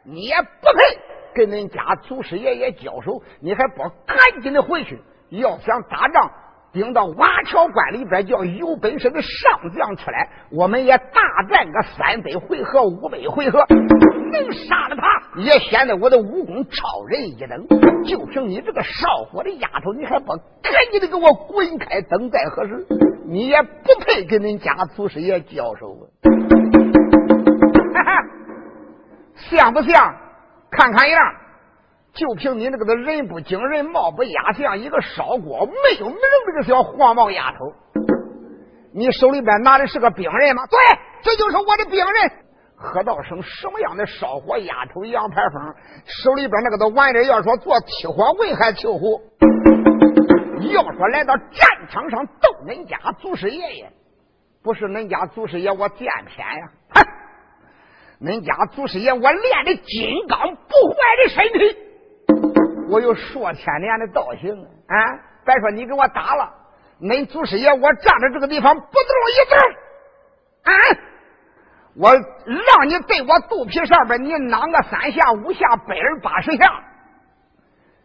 [0.03, 0.99] 你也不配
[1.33, 5.01] 跟恁家祖师爷爷交手，你还不赶紧的回去？
[5.29, 6.31] 要想打仗，
[6.73, 15.03] 顶到瓦桥关里边，叫有本事的上将出来，我们也大战个三百回合、五百回合，能杀了他，
[15.39, 17.67] 也显得我的武功超人一等。
[18.03, 22.87] 就凭你这个少火的丫头，你还不赶紧的给我滚开，等待何时？
[23.27, 26.03] 你也不配跟恁家祖师爷交手啊！
[27.93, 28.25] 哈哈，
[29.35, 30.15] 像不像？
[30.71, 31.21] 看看样，
[32.13, 37.73] 就凭你那个的人不惊人，貌不压像一个烧锅没有名这个小黄毛丫头。
[38.93, 40.63] 你手里边拿的是个兵人吗？
[40.67, 40.77] 对，
[41.23, 42.31] 这就是我的兵人。
[42.75, 45.03] 何道生什么样的烧火丫头？
[45.05, 45.73] 杨排风
[46.05, 49.19] 手里边那个的玩意儿，要说做踢火棍还凑合。
[50.71, 53.91] 要说来到战场上斗恁家祖师爷爷，
[54.61, 56.69] 不是恁家祖师爷我见偏呀！
[56.89, 57.03] 哼，
[58.21, 61.77] 恁家祖师爷我练的金刚不坏的身体，
[62.93, 64.55] 我有数千年的道行
[64.87, 64.95] 啊！
[65.43, 66.53] 别说你给我打了，
[67.01, 69.57] 恁祖师爷我站在这个地方不动一动
[70.63, 70.71] 啊！
[71.97, 76.83] 我让你对我肚皮上边你囔个三下五下百儿八十下。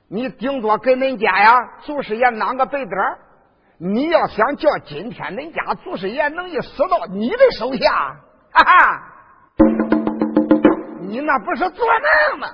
[0.08, 2.90] 你顶多给恁家呀祖师爷囔个白点，
[3.76, 8.16] 你要想叫今天恁家祖师爷能一死到你的手下，
[8.52, 9.02] 哈哈，
[11.02, 12.48] 你那不是做梦吗？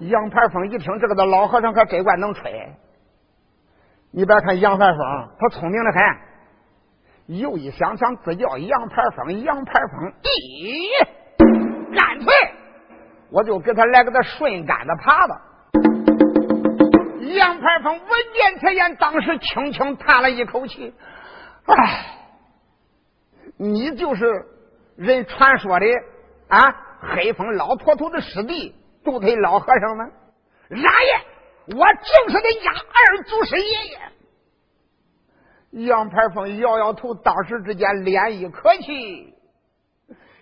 [0.00, 2.74] 杨排风一听这个的老和尚可真怪能吹，
[4.10, 4.98] 你别看杨排风
[5.38, 6.00] 他聪明的很，
[7.38, 12.32] 又一想想自叫杨排风，杨排风，咦，干脆
[13.30, 15.34] 我就给他来个他顺杆子耙子。
[17.34, 20.94] 杨排风闻见此言，当时轻轻叹了一口气
[21.66, 22.06] ：“哎，
[23.56, 24.46] 你就是
[24.96, 25.86] 人传说的
[26.48, 28.74] 啊，黑风老婆头的师弟，
[29.06, 30.10] 独腿老和尚吗？
[30.68, 33.98] 然爷，我正是恁家二祖师爷爷。”
[35.86, 39.32] 杨排风摇摇头，当时之间脸一可气，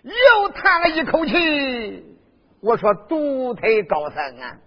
[0.03, 2.17] 又叹了一口气
[2.63, 4.57] ：“我说独腿高僧啊。”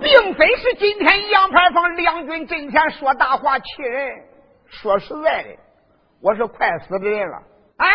[0.00, 4.22] 并非是今天杨排风两军阵前说大话气人。
[4.66, 5.56] 说实在的，
[6.20, 7.36] 我是快死的人了
[7.76, 7.86] 啊！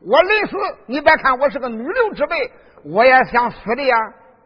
[0.00, 0.56] 我临死，
[0.86, 2.50] 你别看我是个女流之辈，
[2.84, 3.96] 我也想死的呀，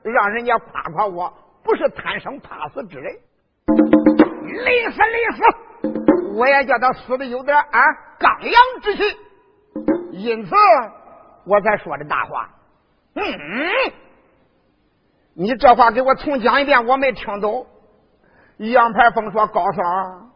[0.02, 3.14] 让人家夸夸我，不是贪生怕死之人。
[3.66, 7.80] 临死临死，我也叫他死的有点啊
[8.18, 9.02] 刚阳之气，
[10.12, 10.54] 因此
[11.46, 12.48] 我才说的大话。
[13.14, 13.22] 嗯。
[15.34, 17.66] 你这话给我重讲一遍，我没听懂。
[18.58, 20.30] 杨排风说：“高僧，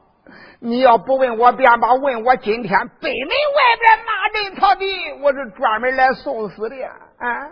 [0.59, 4.85] 你要不问我便罢，问我今天北门外边吗阵草地，
[5.23, 6.77] 我是专门来送死的
[7.19, 7.49] 啊！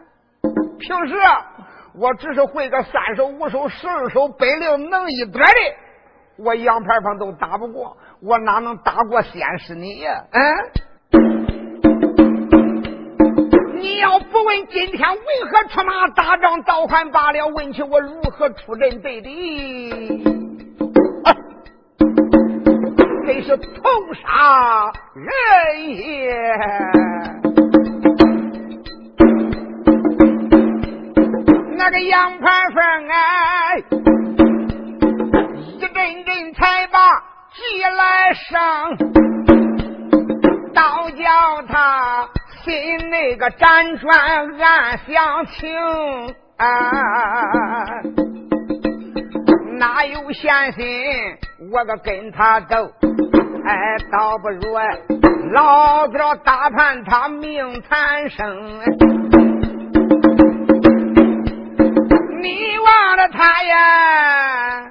[0.78, 1.14] 平时
[1.94, 5.50] 我只是会个三手、五手、十二手、本领能一点的，
[6.38, 10.24] 我杨排坊都打不过，我哪能打过先师你呀？
[10.30, 10.40] 啊。”
[13.76, 15.18] 你要不问今天为
[15.50, 20.24] 何出马打仗倒还罢了，问起我如何出阵对敌，
[23.26, 25.26] 真是痛杀人
[25.96, 26.30] 也！
[31.76, 33.82] 那个杨盘凤哎，
[35.58, 36.98] 一阵阵才把
[37.52, 38.96] 计来上，
[40.74, 42.28] 倒叫他。
[42.64, 44.18] 心那个辗转
[44.58, 45.70] 暗想情
[46.56, 46.64] 啊，
[49.78, 50.84] 哪有闲心
[51.72, 52.90] 我个跟他斗？
[53.64, 54.60] 哎，倒不如
[55.52, 58.80] 老子打探他命残生。
[62.42, 64.90] 你忘了他呀？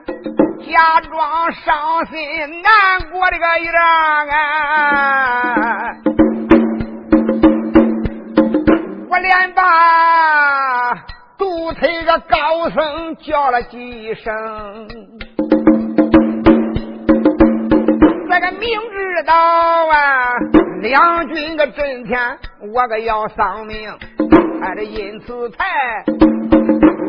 [0.72, 2.17] 假装伤心
[2.63, 3.76] 难过的个样
[4.30, 5.96] 啊！
[9.10, 9.62] 我连把
[11.75, 14.87] 腿个高声叫了几声，
[18.29, 19.33] 这个明知道
[19.87, 20.35] 啊，
[20.81, 22.37] 两军个阵前
[22.73, 23.91] 我个要丧命，
[24.62, 25.65] 还得因此才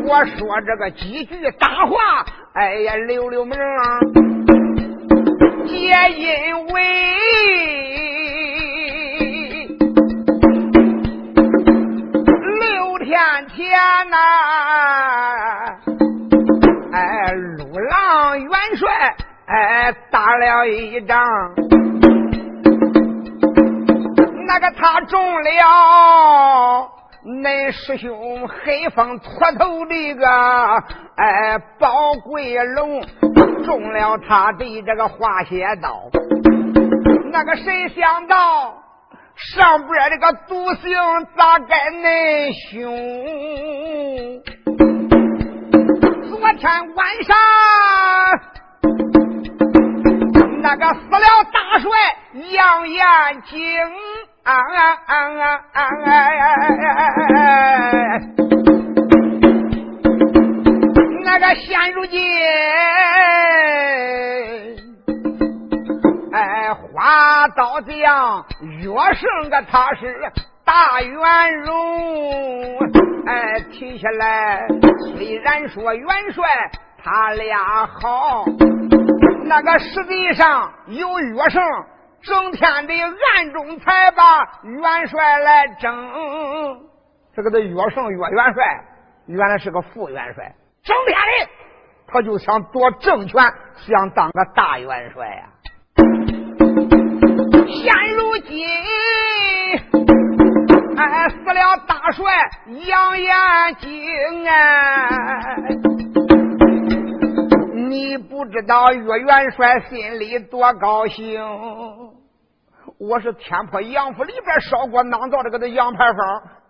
[0.05, 3.57] 我说这个几句大话，哎呀，留留名，
[5.65, 7.84] 也因为。
[13.27, 13.67] 半天
[14.11, 14.17] 呐，
[16.93, 19.15] 哎，陆郎元帅
[19.47, 21.25] 哎打了一仗，
[24.45, 26.91] 那个他中了
[27.25, 29.25] 恁师兄黑风秃
[29.57, 30.27] 头的个
[31.15, 33.01] 哎宝贵龙，
[33.65, 36.11] 中了他的这个化血刀。
[37.31, 38.75] 那个谁想到
[39.35, 40.91] 上边这个毒性
[41.35, 42.73] 咋该恁凶？
[46.29, 46.63] 昨天
[46.95, 47.35] 晚上。
[50.61, 51.89] 那个死了大帅
[52.51, 53.05] 杨延
[53.45, 53.59] 景，
[61.23, 62.19] 那个现如今，
[66.35, 70.29] 哎，花刀匠岳胜个他是
[70.65, 72.77] 大元荣，
[73.25, 74.67] 哎，提起来
[75.13, 76.43] 虽然说元帅
[77.01, 78.43] 他俩好。
[79.45, 81.63] 那个实际上有岳胜，
[82.21, 82.93] 整天的
[83.35, 86.11] 暗中才把元帅来争。
[87.33, 88.83] 这个的岳胜岳元帅
[89.27, 91.51] 原来是个副元帅，整天的
[92.07, 93.41] 他就想夺政权，
[93.77, 95.43] 想当个大元帅呀。
[97.67, 98.65] 现如今，
[100.97, 102.23] 哎，死了大帅
[102.85, 103.33] 杨延
[103.79, 104.53] 景啊。
[107.73, 111.41] 你不知道岳元帅心里多高兴！
[112.99, 116.17] 我是天坡杨府里边烧锅囊造这个的杨牌坊，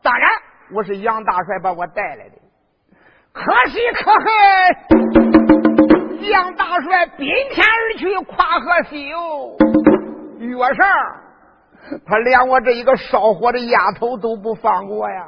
[0.01, 0.29] 当然
[0.73, 2.35] 我是杨大帅把我带来的。
[3.33, 4.25] 可喜可恨，
[6.29, 9.17] 杨大帅宾天而去，跨河西游。
[10.39, 10.85] 岳胜，
[12.05, 15.27] 他连我这一个烧火的丫头都不放过呀！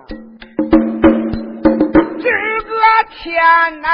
[2.20, 2.76] 这个
[3.12, 3.42] 天
[3.82, 3.88] 呐！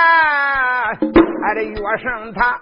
[1.43, 2.59] 俺的岳胜他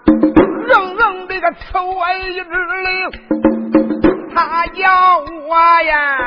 [0.66, 2.50] 愣愣的个抽我一只
[2.82, 3.10] 灵，
[4.34, 6.18] 他叫我呀，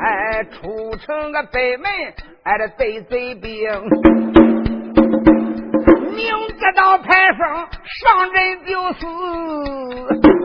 [0.00, 1.90] 哎，出城个北门，
[2.42, 3.50] 俺，这贼贼兵，
[6.22, 7.40] 明知道排风
[7.84, 9.06] 上阵就死，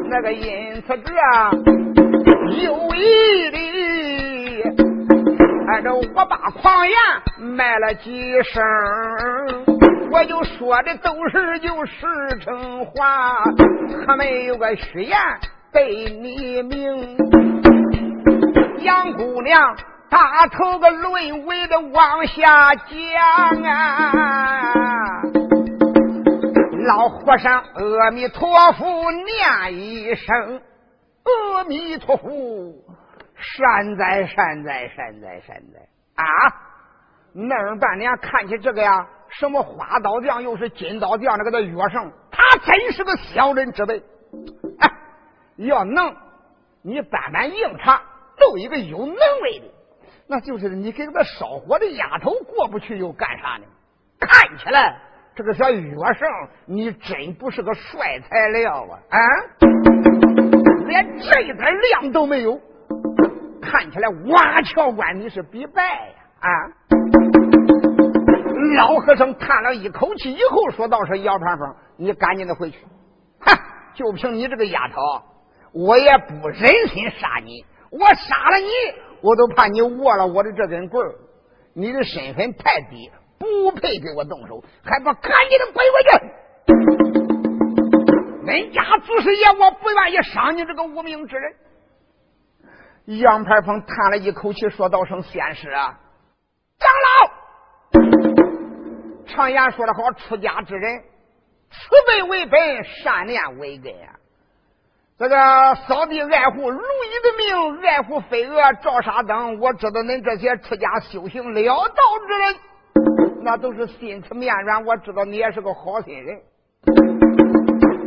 [0.10, 1.14] 那个因此这
[2.64, 3.58] 有意的，
[5.68, 6.96] 按照我把狂言
[7.56, 8.10] 卖了几
[8.42, 8.64] 声。
[10.10, 12.08] 我就说的都是就实
[12.44, 13.44] 诚话，
[14.06, 15.16] 可没有个虚言
[15.72, 17.18] 被你明。
[18.80, 19.76] 杨姑娘
[20.10, 24.14] 大头个轮回的往下讲啊，
[26.88, 30.62] 老和尚阿弥陀佛念一声，
[31.24, 32.74] 阿弥陀佛，
[33.36, 35.80] 善哉善哉善哉善哉
[36.16, 36.24] 啊！
[37.34, 39.06] 那儿半年看起这个呀。
[39.30, 41.38] 什么花刀匠又是金刀匠？
[41.38, 44.02] 那个的岳胜，他真是个小人之辈。
[44.80, 44.90] 哎，
[45.58, 46.16] 要能
[46.82, 48.02] 你搬搬硬茬，
[48.38, 49.66] 斗一个有能为的，
[50.28, 53.66] 那就是你跟个烧火的丫头过不去，又干啥呢？
[54.22, 55.02] 看起来
[55.38, 56.28] 这个小岳胜，
[56.66, 58.98] 你真不是个帅材料啊！
[59.10, 59.20] 啊，
[60.88, 62.60] 连这一点量都没有，
[63.62, 66.16] 看起来瓦桥关你是必败呀！
[66.40, 66.50] 啊。
[68.78, 72.80] 老和尚叹了一口气，以后说道：“是姚盘风，你赶紧的回去。
[73.42, 73.56] 哼，
[73.94, 74.96] 就凭你这个丫头，
[75.72, 77.64] 我也不忍心杀你。
[77.92, 78.68] 我杀了你，
[79.22, 81.14] 我都怕你握了我的这根棍儿。
[81.76, 86.10] 你的身份太低，不配给我动手，还不赶紧的滚回去！
[88.46, 91.56] 恁家祖师爷，我不愿意伤你这个无名之人。”
[93.20, 96.00] 杨排风叹了一口气，说道：“声先师啊，
[96.80, 97.32] 长老。”
[99.28, 101.04] 常言说的好，出家之人，
[101.70, 101.78] 慈
[102.08, 104.16] 悲为本，善念为根啊。
[105.20, 109.60] 这个扫地爱护如意的命，爱护飞蛾照沙灯。
[109.60, 111.96] 我知道恁这些出家修行了道
[112.28, 112.56] 之人，
[113.48, 114.84] 那都是心慈面软。
[114.84, 116.38] 我知道你也是个好心人。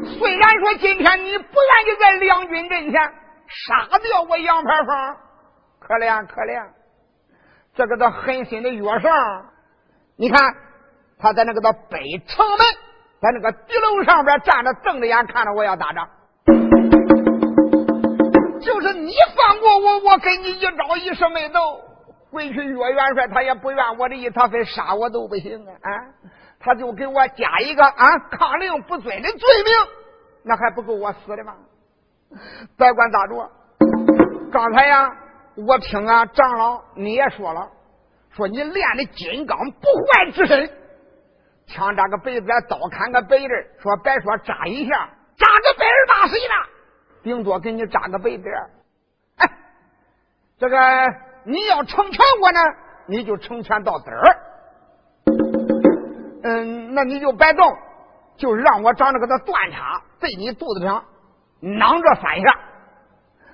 [0.05, 3.01] 虽然说今天你不愿意在两军阵前
[3.49, 5.17] 杀掉我杨排风，
[5.79, 6.63] 可怜可怜，
[7.75, 9.47] 这个他狠心的约上，
[10.17, 10.55] 你看。
[11.23, 12.59] 他在那个的北城门，
[13.21, 16.09] 在那个敌楼上边站着，瞪着眼看着我要打仗。
[18.63, 21.61] 就是你放过我，我跟你一招一式没斗。
[22.31, 25.73] 回去岳元帅他也不怨我的意，他非杀我都不行啊！
[25.83, 25.91] 啊，
[26.59, 29.73] 他就给我加一个啊抗令不遵的罪名，
[30.45, 31.55] 那还不够我死的吗？
[32.77, 33.51] 别管咋着，
[34.53, 35.13] 刚才呀，
[35.57, 37.69] 我听啊长老你也说了，
[38.31, 40.71] 说你练的金刚不坏之身。
[41.67, 46.69] 枪扎个背子，刀砍个背子，说别说扎一下，扎个背儿打谁了？
[47.23, 48.45] 顶多给你扎个背子。
[49.37, 49.49] 哎，
[50.59, 50.77] 这个
[51.45, 52.61] 你要成全我呢，
[53.07, 54.37] 你就成全到底儿。
[56.43, 57.77] 嗯，那你就别动，
[58.37, 61.05] 就让我长着个那断叉，在你肚子上
[61.61, 62.47] 囊着三下。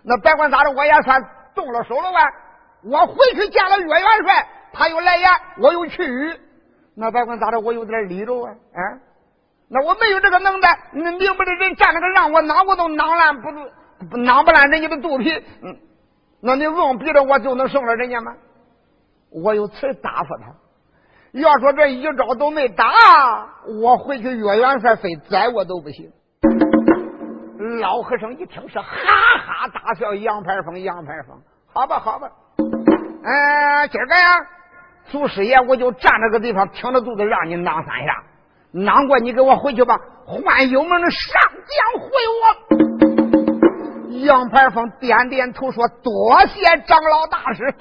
[0.05, 1.21] 那别管咋着，我也算
[1.55, 2.19] 动了手了呗？
[2.85, 6.41] 我回去见了岳元帅，他又来言，我又去语。
[6.95, 8.53] 那别管咋着，我有点理着啊！
[8.53, 8.81] 啊，
[9.69, 13.49] 那我没有这个能耐，那明白的人站那个让我囊，我都囊烂不
[14.09, 15.33] 不囊不烂人家的肚皮。
[15.63, 15.77] 嗯，
[16.41, 18.35] 那你硬逼着我就能胜了人家吗？
[19.31, 20.55] 我有词答复他。
[21.33, 22.91] 要说这一招都没打，
[23.83, 26.11] 我回去岳元帅非宰我都不行。
[27.81, 31.37] 老和尚一听是哈哈大笑，杨排风，杨排风，
[31.75, 32.31] 好吧，好吧，
[33.25, 34.47] 哎，今儿个呀，
[35.11, 38.23] 祖师爷我就站这个地方，挺着肚子让你囊三下，
[38.71, 42.66] 囊过你给我回去吧，换油门的上将回我。
[44.25, 47.75] 杨排风点点头说：“多谢长老大师。”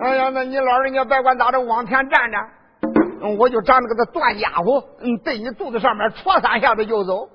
[0.00, 2.38] 哎呀，那你老人家别管咋着，往前站着。
[3.38, 7.28] 我就长那个断家伙，嗯，在你肚子上面戳三下子就走。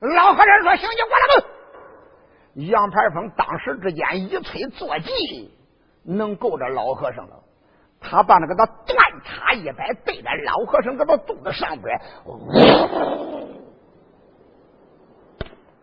[0.00, 1.48] 老和尚说：“行，你过来吧。”
[2.70, 5.50] 杨排风当时之间一催坐骑，
[6.04, 7.36] 能够着老和尚了。
[8.00, 12.00] 他把那个他断叉一摆，对着老和尚搁他肚子上边，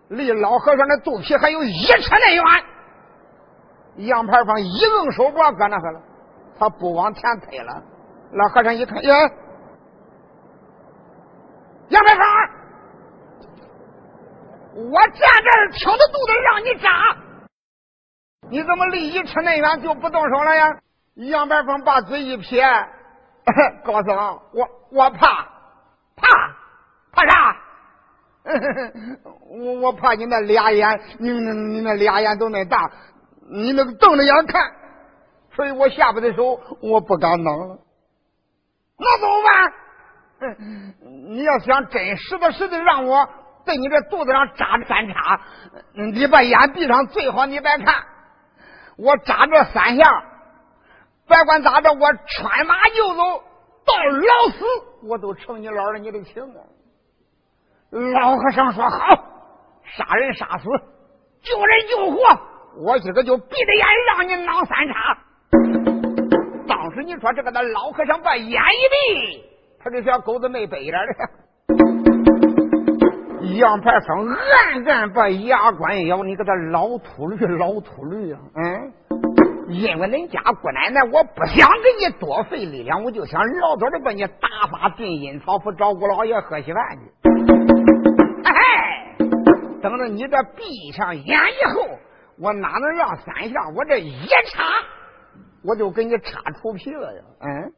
[0.09, 2.43] 离老和尚的肚皮还有一尺那远。
[4.07, 6.01] 杨排风一硬手脖搁那了，
[6.59, 7.81] 他不往前推了。
[8.31, 9.15] 老和尚一看，呀，
[11.89, 12.23] 杨排风，
[14.91, 15.25] 我站这
[15.59, 16.89] 儿挺着肚子让你扎，
[18.49, 20.79] 你怎么离一尺那远就不动手了呀？
[21.15, 22.63] 杨排风把嘴一撇，
[23.83, 25.47] 高僧，我我怕
[26.15, 26.27] 怕
[27.11, 27.57] 怕啥？
[29.49, 32.91] 我我怕你那俩眼，你你那俩眼都那大，
[33.51, 34.71] 你那个瞪着眼看，
[35.55, 37.79] 所以我下不的手，我不敢弄了。
[38.97, 39.73] 那怎么办？
[41.29, 43.27] 你要想真实的实的让我
[43.65, 45.41] 在你这肚子上扎三叉，
[45.93, 48.03] 你把眼闭上，最好你别看。
[48.97, 50.03] 我扎这三下，
[51.27, 53.43] 别管咋着，我穿马就走
[53.85, 54.65] 到老死，
[55.03, 56.61] 我都成你老了你的情啊！
[57.89, 59.15] 老和尚说好，
[59.95, 60.65] 杀人杀死，
[61.41, 62.17] 救人救活，
[62.85, 65.17] 我今个就闭着眼让你囊三叉。
[66.67, 69.43] 当时你说这个那老和尚把眼一闭，
[69.79, 71.15] 他这小狗子没背着的。
[73.55, 78.39] 杨排风暗暗把牙关咬，你个他老秃驴，老秃驴啊！
[78.53, 78.91] 嗯，
[79.69, 87.36] 因为恁家姑奶奶，我不想给你多费力量，我就想老早的把你打发进阴曹府找姑老爷喝稀饭去。
[89.87, 91.87] 哎，等着你这闭上眼以后，
[92.39, 93.69] 我哪能让三下？
[93.73, 94.65] 我这一插。
[95.63, 97.21] 我就给你插出皮了呀！
[97.41, 97.73] 嗯，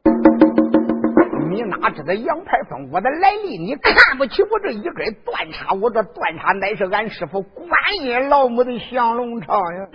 [1.50, 3.58] 你哪知道杨排风我的来历？
[3.58, 5.72] 你看不起我这一根断叉？
[5.74, 7.68] 我这断叉乃是俺师傅观
[8.02, 9.88] 音老母的降龙叉呀！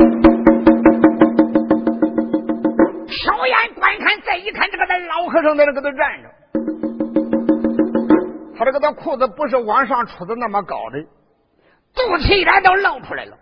[3.07, 6.29] 瞟眼观看，再一看，这个那老和尚在这搁那站着，
[8.57, 11.05] 他这个他裤子不是往上出的那么高的，
[11.95, 13.37] 肚脐眼都露出来了。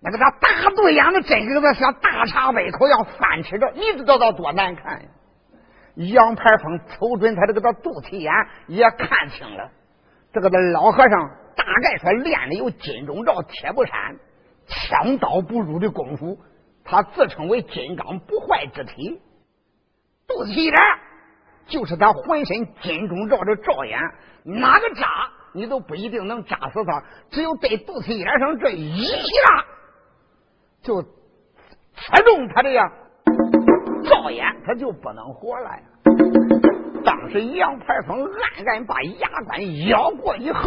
[0.00, 5.08] 那个他大肚眼子真跟个像大茶胃口一样翻吃着，你知道他多难看呀！
[5.94, 8.32] 杨排风瞅准他这个他肚脐眼，
[8.66, 9.70] 也看清了，
[10.32, 14.16] 这个的老和尚大概说练的有金钟罩铁布衫，
[14.66, 16.40] 枪刀不入的功夫，
[16.82, 19.20] 他自称为金刚不坏之体，
[20.26, 20.74] 肚脐眼
[21.66, 24.00] 就是他浑身金钟罩的罩眼，
[24.44, 25.06] 哪个扎
[25.54, 29.64] 你都不一定能扎死他，只有对肚脐眼上这一下。
[30.82, 32.90] 就刺中他的呀，
[34.04, 35.82] 照眼他就不能活了呀。
[37.04, 40.62] 当时杨排风暗暗把牙关咬过以后，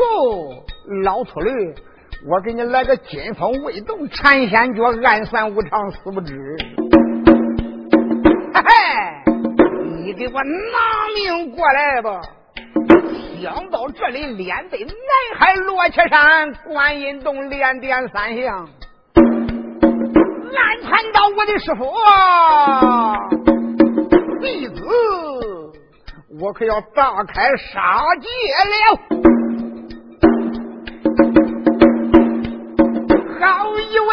[1.04, 1.74] 老秃驴，
[2.30, 6.58] 我给你来个金风未动缠仙脚，暗算无常死不知。
[8.54, 8.70] 嘿嘿，
[10.04, 12.22] 你给我拿命过来吧！
[13.42, 14.94] 想到这里，连对南
[15.38, 18.68] 海罗切山、观音洞连点三项。
[20.54, 21.92] 难缠到我的师傅
[24.42, 24.76] 弟子，
[26.40, 28.28] 我可要大开杀戒
[28.72, 28.76] 了。
[33.40, 33.44] 好
[33.78, 34.10] 一位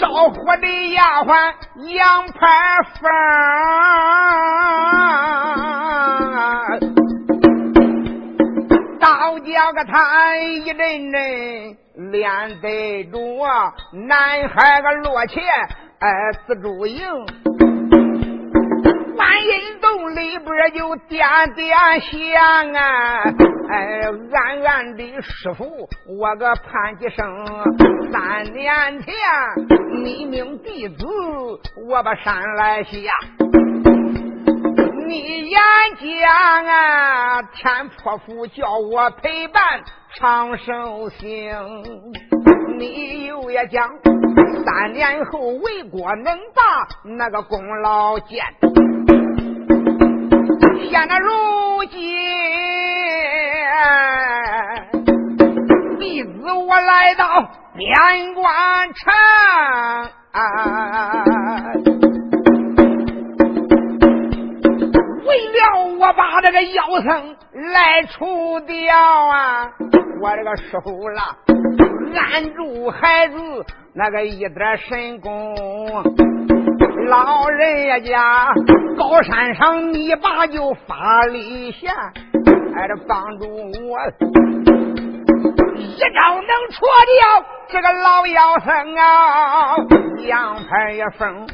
[0.00, 1.54] 烧火的丫鬟
[1.94, 2.40] 杨排
[3.00, 3.02] 风，
[9.52, 11.76] 叫个他一阵阵。
[12.10, 12.24] 连
[12.62, 13.18] 带着
[13.92, 15.42] 南海个落前
[15.98, 16.08] 哎
[16.46, 16.98] 自助营。
[19.14, 23.24] 观音洞里边就点点响啊，
[23.68, 24.00] 哎，
[24.32, 25.86] 暗暗的师傅，
[26.18, 27.22] 我个盼几声。
[28.10, 29.14] 三年前，
[30.02, 31.06] 你命弟子，
[31.86, 32.90] 我把山来下。
[35.06, 35.58] 你眼
[36.00, 39.62] 讲啊，天破府叫我陪伴
[40.16, 41.54] 长寿星。
[42.78, 43.88] 你又也讲，
[44.64, 48.42] 三年后为国能把那个功劳见。
[50.90, 51.98] 现在如今，
[55.98, 59.12] 弟子我来到边关城，
[65.24, 67.36] 为了我把这个妖僧
[67.72, 69.70] 来除掉啊！
[70.20, 71.36] 我这个师傅啦，
[72.32, 73.36] 按住孩子
[73.94, 75.54] 那个一点神功。
[77.08, 78.52] 老人家，
[78.96, 81.92] 高山上泥巴就发力线，
[82.74, 83.98] 还得帮助我
[85.76, 89.76] 一招能除掉这个老妖僧啊！
[90.24, 91.46] 杨排一封，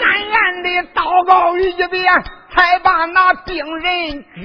[0.00, 2.04] 暗暗的祷告一遍，
[2.50, 4.40] 才把那病人举。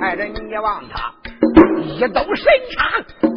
[0.00, 1.12] 还得你望他
[1.80, 3.00] 一抖神叉。
[3.20, 3.28] 大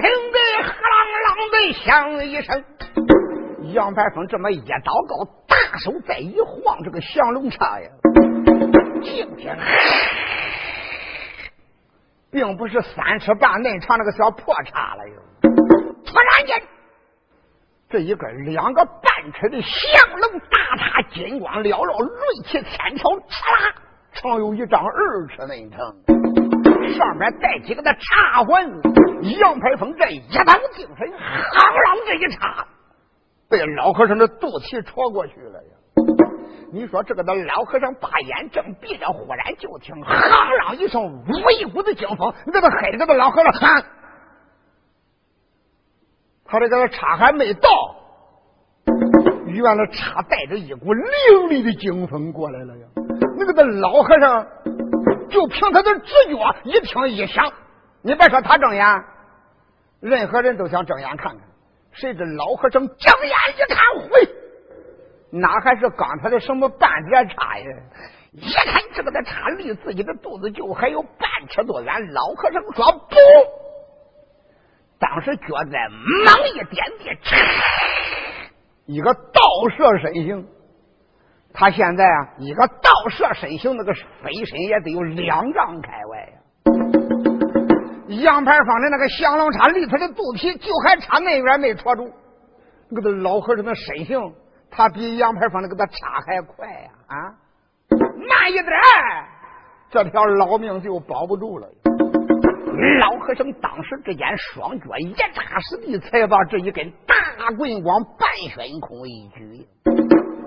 [0.00, 0.72] 听得哈
[1.14, 2.64] 啷啷的响了一声，
[3.72, 7.88] 杨排风这么一祷告，大手再一晃，这个降龙叉呀，
[9.02, 9.56] 今天
[12.30, 15.14] 并不是三尺半内长那个小破叉了哟。
[16.04, 16.62] 突然间，
[17.90, 22.12] 这一根两个半尺的降龙大塔，金光缭绕，锐
[22.44, 23.32] 气千条，刺
[23.64, 23.74] 啦，
[24.12, 25.96] 长有一丈二尺那长，
[26.92, 28.62] 上面带几个的插环。
[29.40, 32.66] 杨排风这一当精神，啷啷这一插，
[33.48, 35.70] 被老和尚的肚脐戳过去了呀！
[36.70, 43.82] 你说这个的老和尚把眼正闭着，忽然就听“哈啷”一声，呜一股子惊风，那个黑的个老和尚喊，
[46.50, 47.68] 他这个叉还没到，
[49.46, 52.86] 原来叉带着一股凌厉的惊风过来了呀！
[53.36, 54.46] 那个的老和尚
[55.28, 57.52] 就凭他的直觉，一听一响。
[58.00, 59.04] 你别说他睁眼，
[60.00, 61.40] 任何人都想睁眼看看。
[61.92, 63.78] 谁知老和尚睁眼一看，
[64.10, 64.28] 嘿，
[65.30, 67.66] 哪还是刚才的什么半截叉呀？
[68.32, 72.10] 一看这个的叉离自己的肚子就还有半尺多远。
[72.12, 73.16] 老和尚说不，
[74.98, 75.88] 当时脚在
[76.24, 77.16] 猛一点地，
[78.86, 79.40] 一个倒
[79.76, 80.46] 射身形。
[81.54, 86.32] 他现在啊，一个倒射身形，那个飞身也得有两丈开外呀。
[88.22, 92.12] 杨排坊的那个降龙叉离他的肚皮就还差那远没戳住，
[92.90, 94.34] 那个老和尚的身形，
[94.70, 96.90] 他比杨排坊的给他叉还快呀！
[97.06, 97.16] 啊，
[97.90, 98.66] 慢一点，
[99.90, 101.68] 这条老命就保不住了。
[103.00, 109.66] 老和尚当时之间双脚一扎实地，才把这一根大棍往半悬空一举，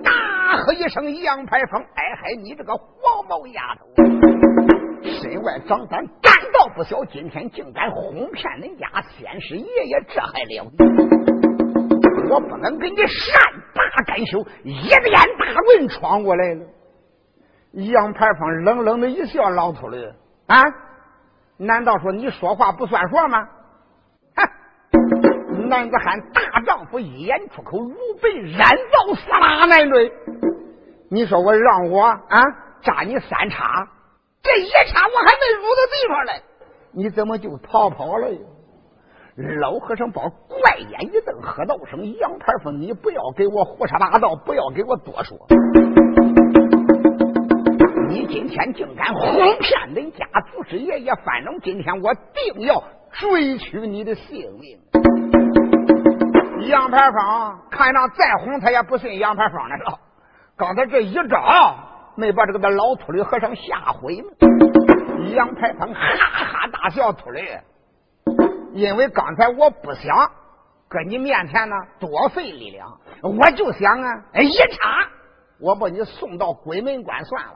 [0.02, 3.84] 大喝一声：“杨排风，哎嗨，你这个黄毛丫头！”
[5.04, 10.84] 身外长胆，胆道不小，今天竟敢哄骗人家先师爷爷，这还了得！
[12.30, 13.38] 我不能给你善
[13.74, 16.64] 罢甘休，一鞭大棍闯过来了。
[17.72, 20.02] 杨排风冷冷的一笑：“老秃驴
[20.46, 20.62] 啊，
[21.56, 23.48] 难道说你说话不算数吗？”
[24.36, 25.68] 哼！
[25.68, 30.12] 男子汉大丈夫，一言出口如被燃烧死拉难对。
[31.10, 32.42] 你说我让我啊
[32.82, 33.88] 扎你三叉？
[34.42, 36.42] 这一叉我还没入到地方来，
[36.90, 38.28] 你怎么就逃跑了？
[39.60, 45.38] 老和尚把怪眼一瞪，喝道声：“杨排风，你不要给我胡说八道，不要给我多说。
[48.12, 54.78] 你今天竟敢哄骗人家祖师爷爷，反正今天我定要追取你的性命。”
[56.68, 59.98] 杨排风看上再哄他也不信杨排风的了，
[60.58, 61.88] 刚才这一招。
[62.14, 64.28] 没把这个老秃驴和尚吓毁吗？
[65.34, 67.40] 杨排风哈哈大笑，秃驴，
[68.74, 70.30] 因为刚才我不想
[70.90, 75.08] 搁你面前呢多费力量，我就想啊，一插，
[75.58, 77.54] 我把你送到鬼门关算了。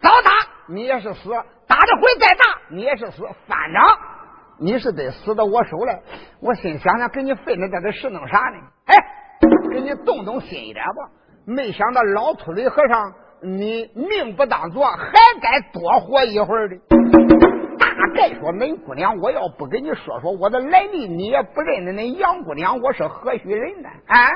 [0.00, 0.30] 早打
[0.68, 1.30] 你也是死，
[1.66, 3.82] 打的回再打你也是死，反正
[4.58, 6.00] 你是得死到我手来。
[6.40, 8.58] 我心想想，给你费那点的事弄啥呢？
[8.86, 8.96] 哎，
[9.70, 11.10] 给你动动心一点吧。
[11.46, 13.12] 没想到老秃驴和尚。
[13.42, 16.76] 你命不当做，还该多活一会儿的。
[17.78, 23.90] 大概说，恁姑娘，我要不跟你说说我的来历，你也不认得恁杨姑娘我是何许人呢？
[24.06, 24.30] 啊！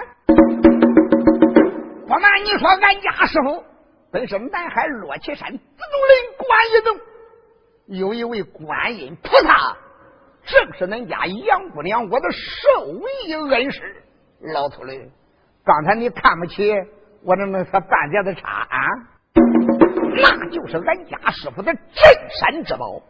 [2.07, 3.65] 不瞒你说，俺家师傅
[4.13, 5.63] 本是南海落旗山紫竹
[6.09, 6.99] 林观音洞，
[7.87, 9.77] 有一位观音菩萨，
[10.45, 12.91] 正是恁家杨姑娘我的受
[13.25, 14.03] 益恩师。
[14.53, 15.09] 老头嘞，
[15.65, 16.73] 刚才你看不起
[17.23, 18.79] 我那那个半截子茶啊？
[20.17, 21.83] 那就是俺家师傅的镇
[22.41, 23.01] 山之宝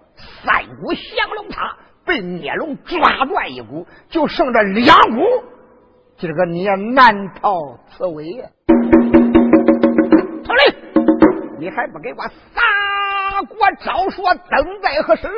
[0.44, 5.22] 三股降龙叉，被孽龙抓断一股，就剩这两股，
[6.18, 8.50] 今儿个你也难逃此危呀！
[11.60, 15.28] 你还不给我撒锅招说，等待何时？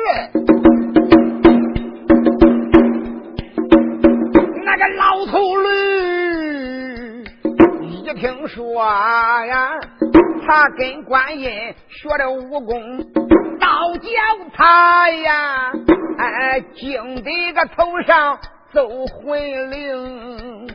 [4.63, 7.25] 那个老头驴
[7.81, 9.77] 一听说呀。
[10.45, 11.49] 他跟观音
[11.87, 12.97] 学了武功，
[13.59, 14.09] 倒叫
[14.53, 15.71] 他呀，
[16.17, 18.37] 哎，惊得个头上
[18.73, 20.67] 走魂灵，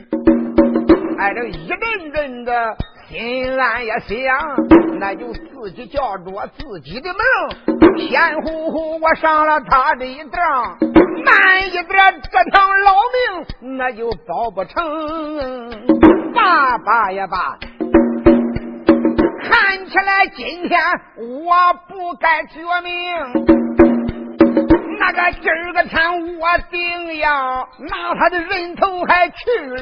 [1.19, 2.75] 哎，这一阵阵的
[3.07, 4.55] 心暗也想，
[4.99, 10.77] 那就自己叫着自己的命，先呼呼我上了他的当，
[11.23, 11.87] 慢一点
[12.29, 14.83] 这条老命那就保不成，
[16.33, 17.57] 罢罢也罢。
[19.41, 20.77] 看起来今天
[21.17, 22.91] 我不该绝命，
[24.99, 29.35] 那个今儿个天我定要拿他的人头还去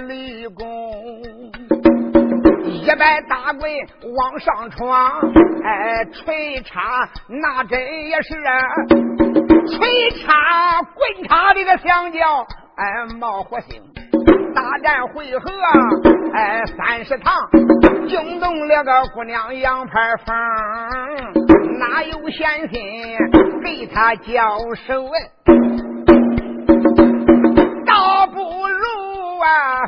[0.04, 0.64] 立功，
[2.88, 3.70] 一百大棍
[4.16, 5.20] 往上闯，
[5.62, 7.78] 哎，锤叉那真
[8.08, 8.62] 也是啊，
[9.68, 13.82] 锤叉棍叉的个响叫，哎，冒火星。
[14.56, 15.52] 大战回合，
[16.34, 17.34] 哎，三十趟
[18.08, 20.34] 惊动了个姑娘杨排风，
[21.80, 23.18] 哪有闲心
[23.66, 25.04] 给他交手？
[27.86, 29.84] 倒不如啊，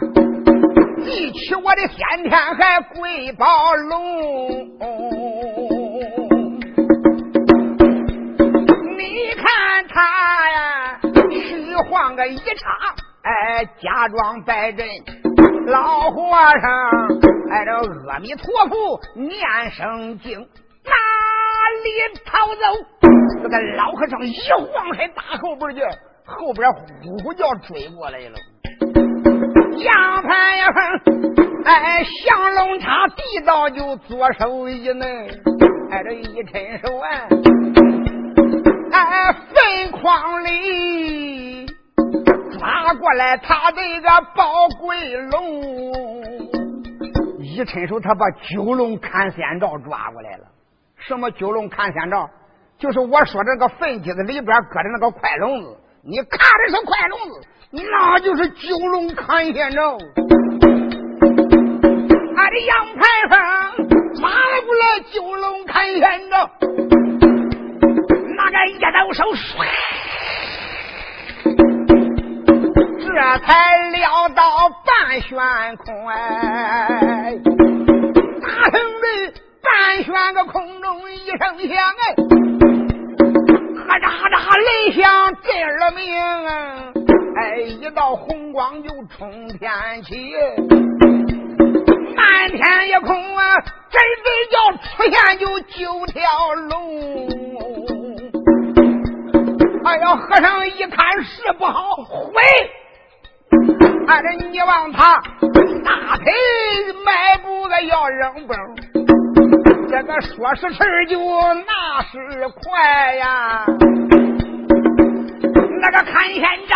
[1.10, 4.50] 记起我的先天还贵宝龙。
[8.96, 11.00] 你看他呀，
[11.32, 12.94] 虚晃个一叉。
[13.24, 14.88] 哎，假装摆阵，
[15.66, 16.22] 老和
[16.62, 16.72] 尚，
[17.52, 17.72] 哎，这
[18.10, 20.94] 阿弥陀佛念声经，哪
[21.84, 21.90] 里
[22.24, 22.62] 逃走？
[23.42, 25.82] 这个老和尚一晃还打后边去，
[26.24, 28.36] 后边呼呼叫追过来了。
[29.80, 30.66] 杨盘呀，
[31.66, 35.08] 哎，降龙叉地道就左手一弄，
[35.90, 37.08] 哎，这一伸手啊，
[38.92, 41.66] 哎，粪筐里。
[42.58, 46.24] 抓过来他这个宝贵龙，
[47.40, 50.46] 一伸手他把九龙看仙照抓过来了。
[50.98, 52.30] 什么九龙看仙照？
[52.78, 55.78] 就是我说这个粪箕子里边搁的那个快笼子。
[56.02, 57.42] 你看的是快笼子，
[57.72, 59.98] 那就是九龙看仙照。
[62.38, 63.38] 俺的杨排风
[64.16, 66.50] 抓过来九龙看仙照，
[68.38, 69.26] 那个一抖手。
[73.02, 73.08] 这
[73.40, 75.38] 才撂到半悬
[75.76, 77.38] 空哎，
[78.42, 79.06] 大声的
[79.62, 81.38] 半悬个空中一声
[81.68, 82.16] 响哎，
[83.90, 85.02] 咔嚓嚓雷响
[85.42, 86.14] 震耳鸣
[86.46, 86.94] 啊！
[87.38, 89.72] 哎，一道红光就冲天
[90.04, 90.32] 起，
[92.16, 93.56] 满天一空啊，
[93.90, 94.58] 真真叫
[94.96, 97.28] 出现就九条龙。
[99.86, 102.32] 哎呀，和尚一看事不好，回。
[104.06, 105.16] 看着你往他
[105.84, 106.32] 大腿
[107.04, 108.56] 迈步子要扔崩，
[109.90, 111.20] 这个说时迟就
[111.66, 113.66] 那时快呀。
[115.82, 116.76] 那个看先照，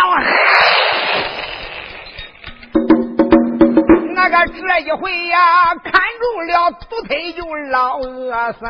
[4.14, 8.62] 那个这一回呀，看住了独腿就老恶僧。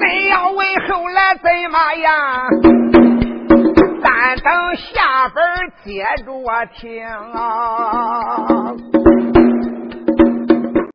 [0.00, 2.48] 恁要问后来怎么样？
[4.02, 5.44] 但等下本
[5.84, 6.32] 接着
[6.74, 8.72] 听啊！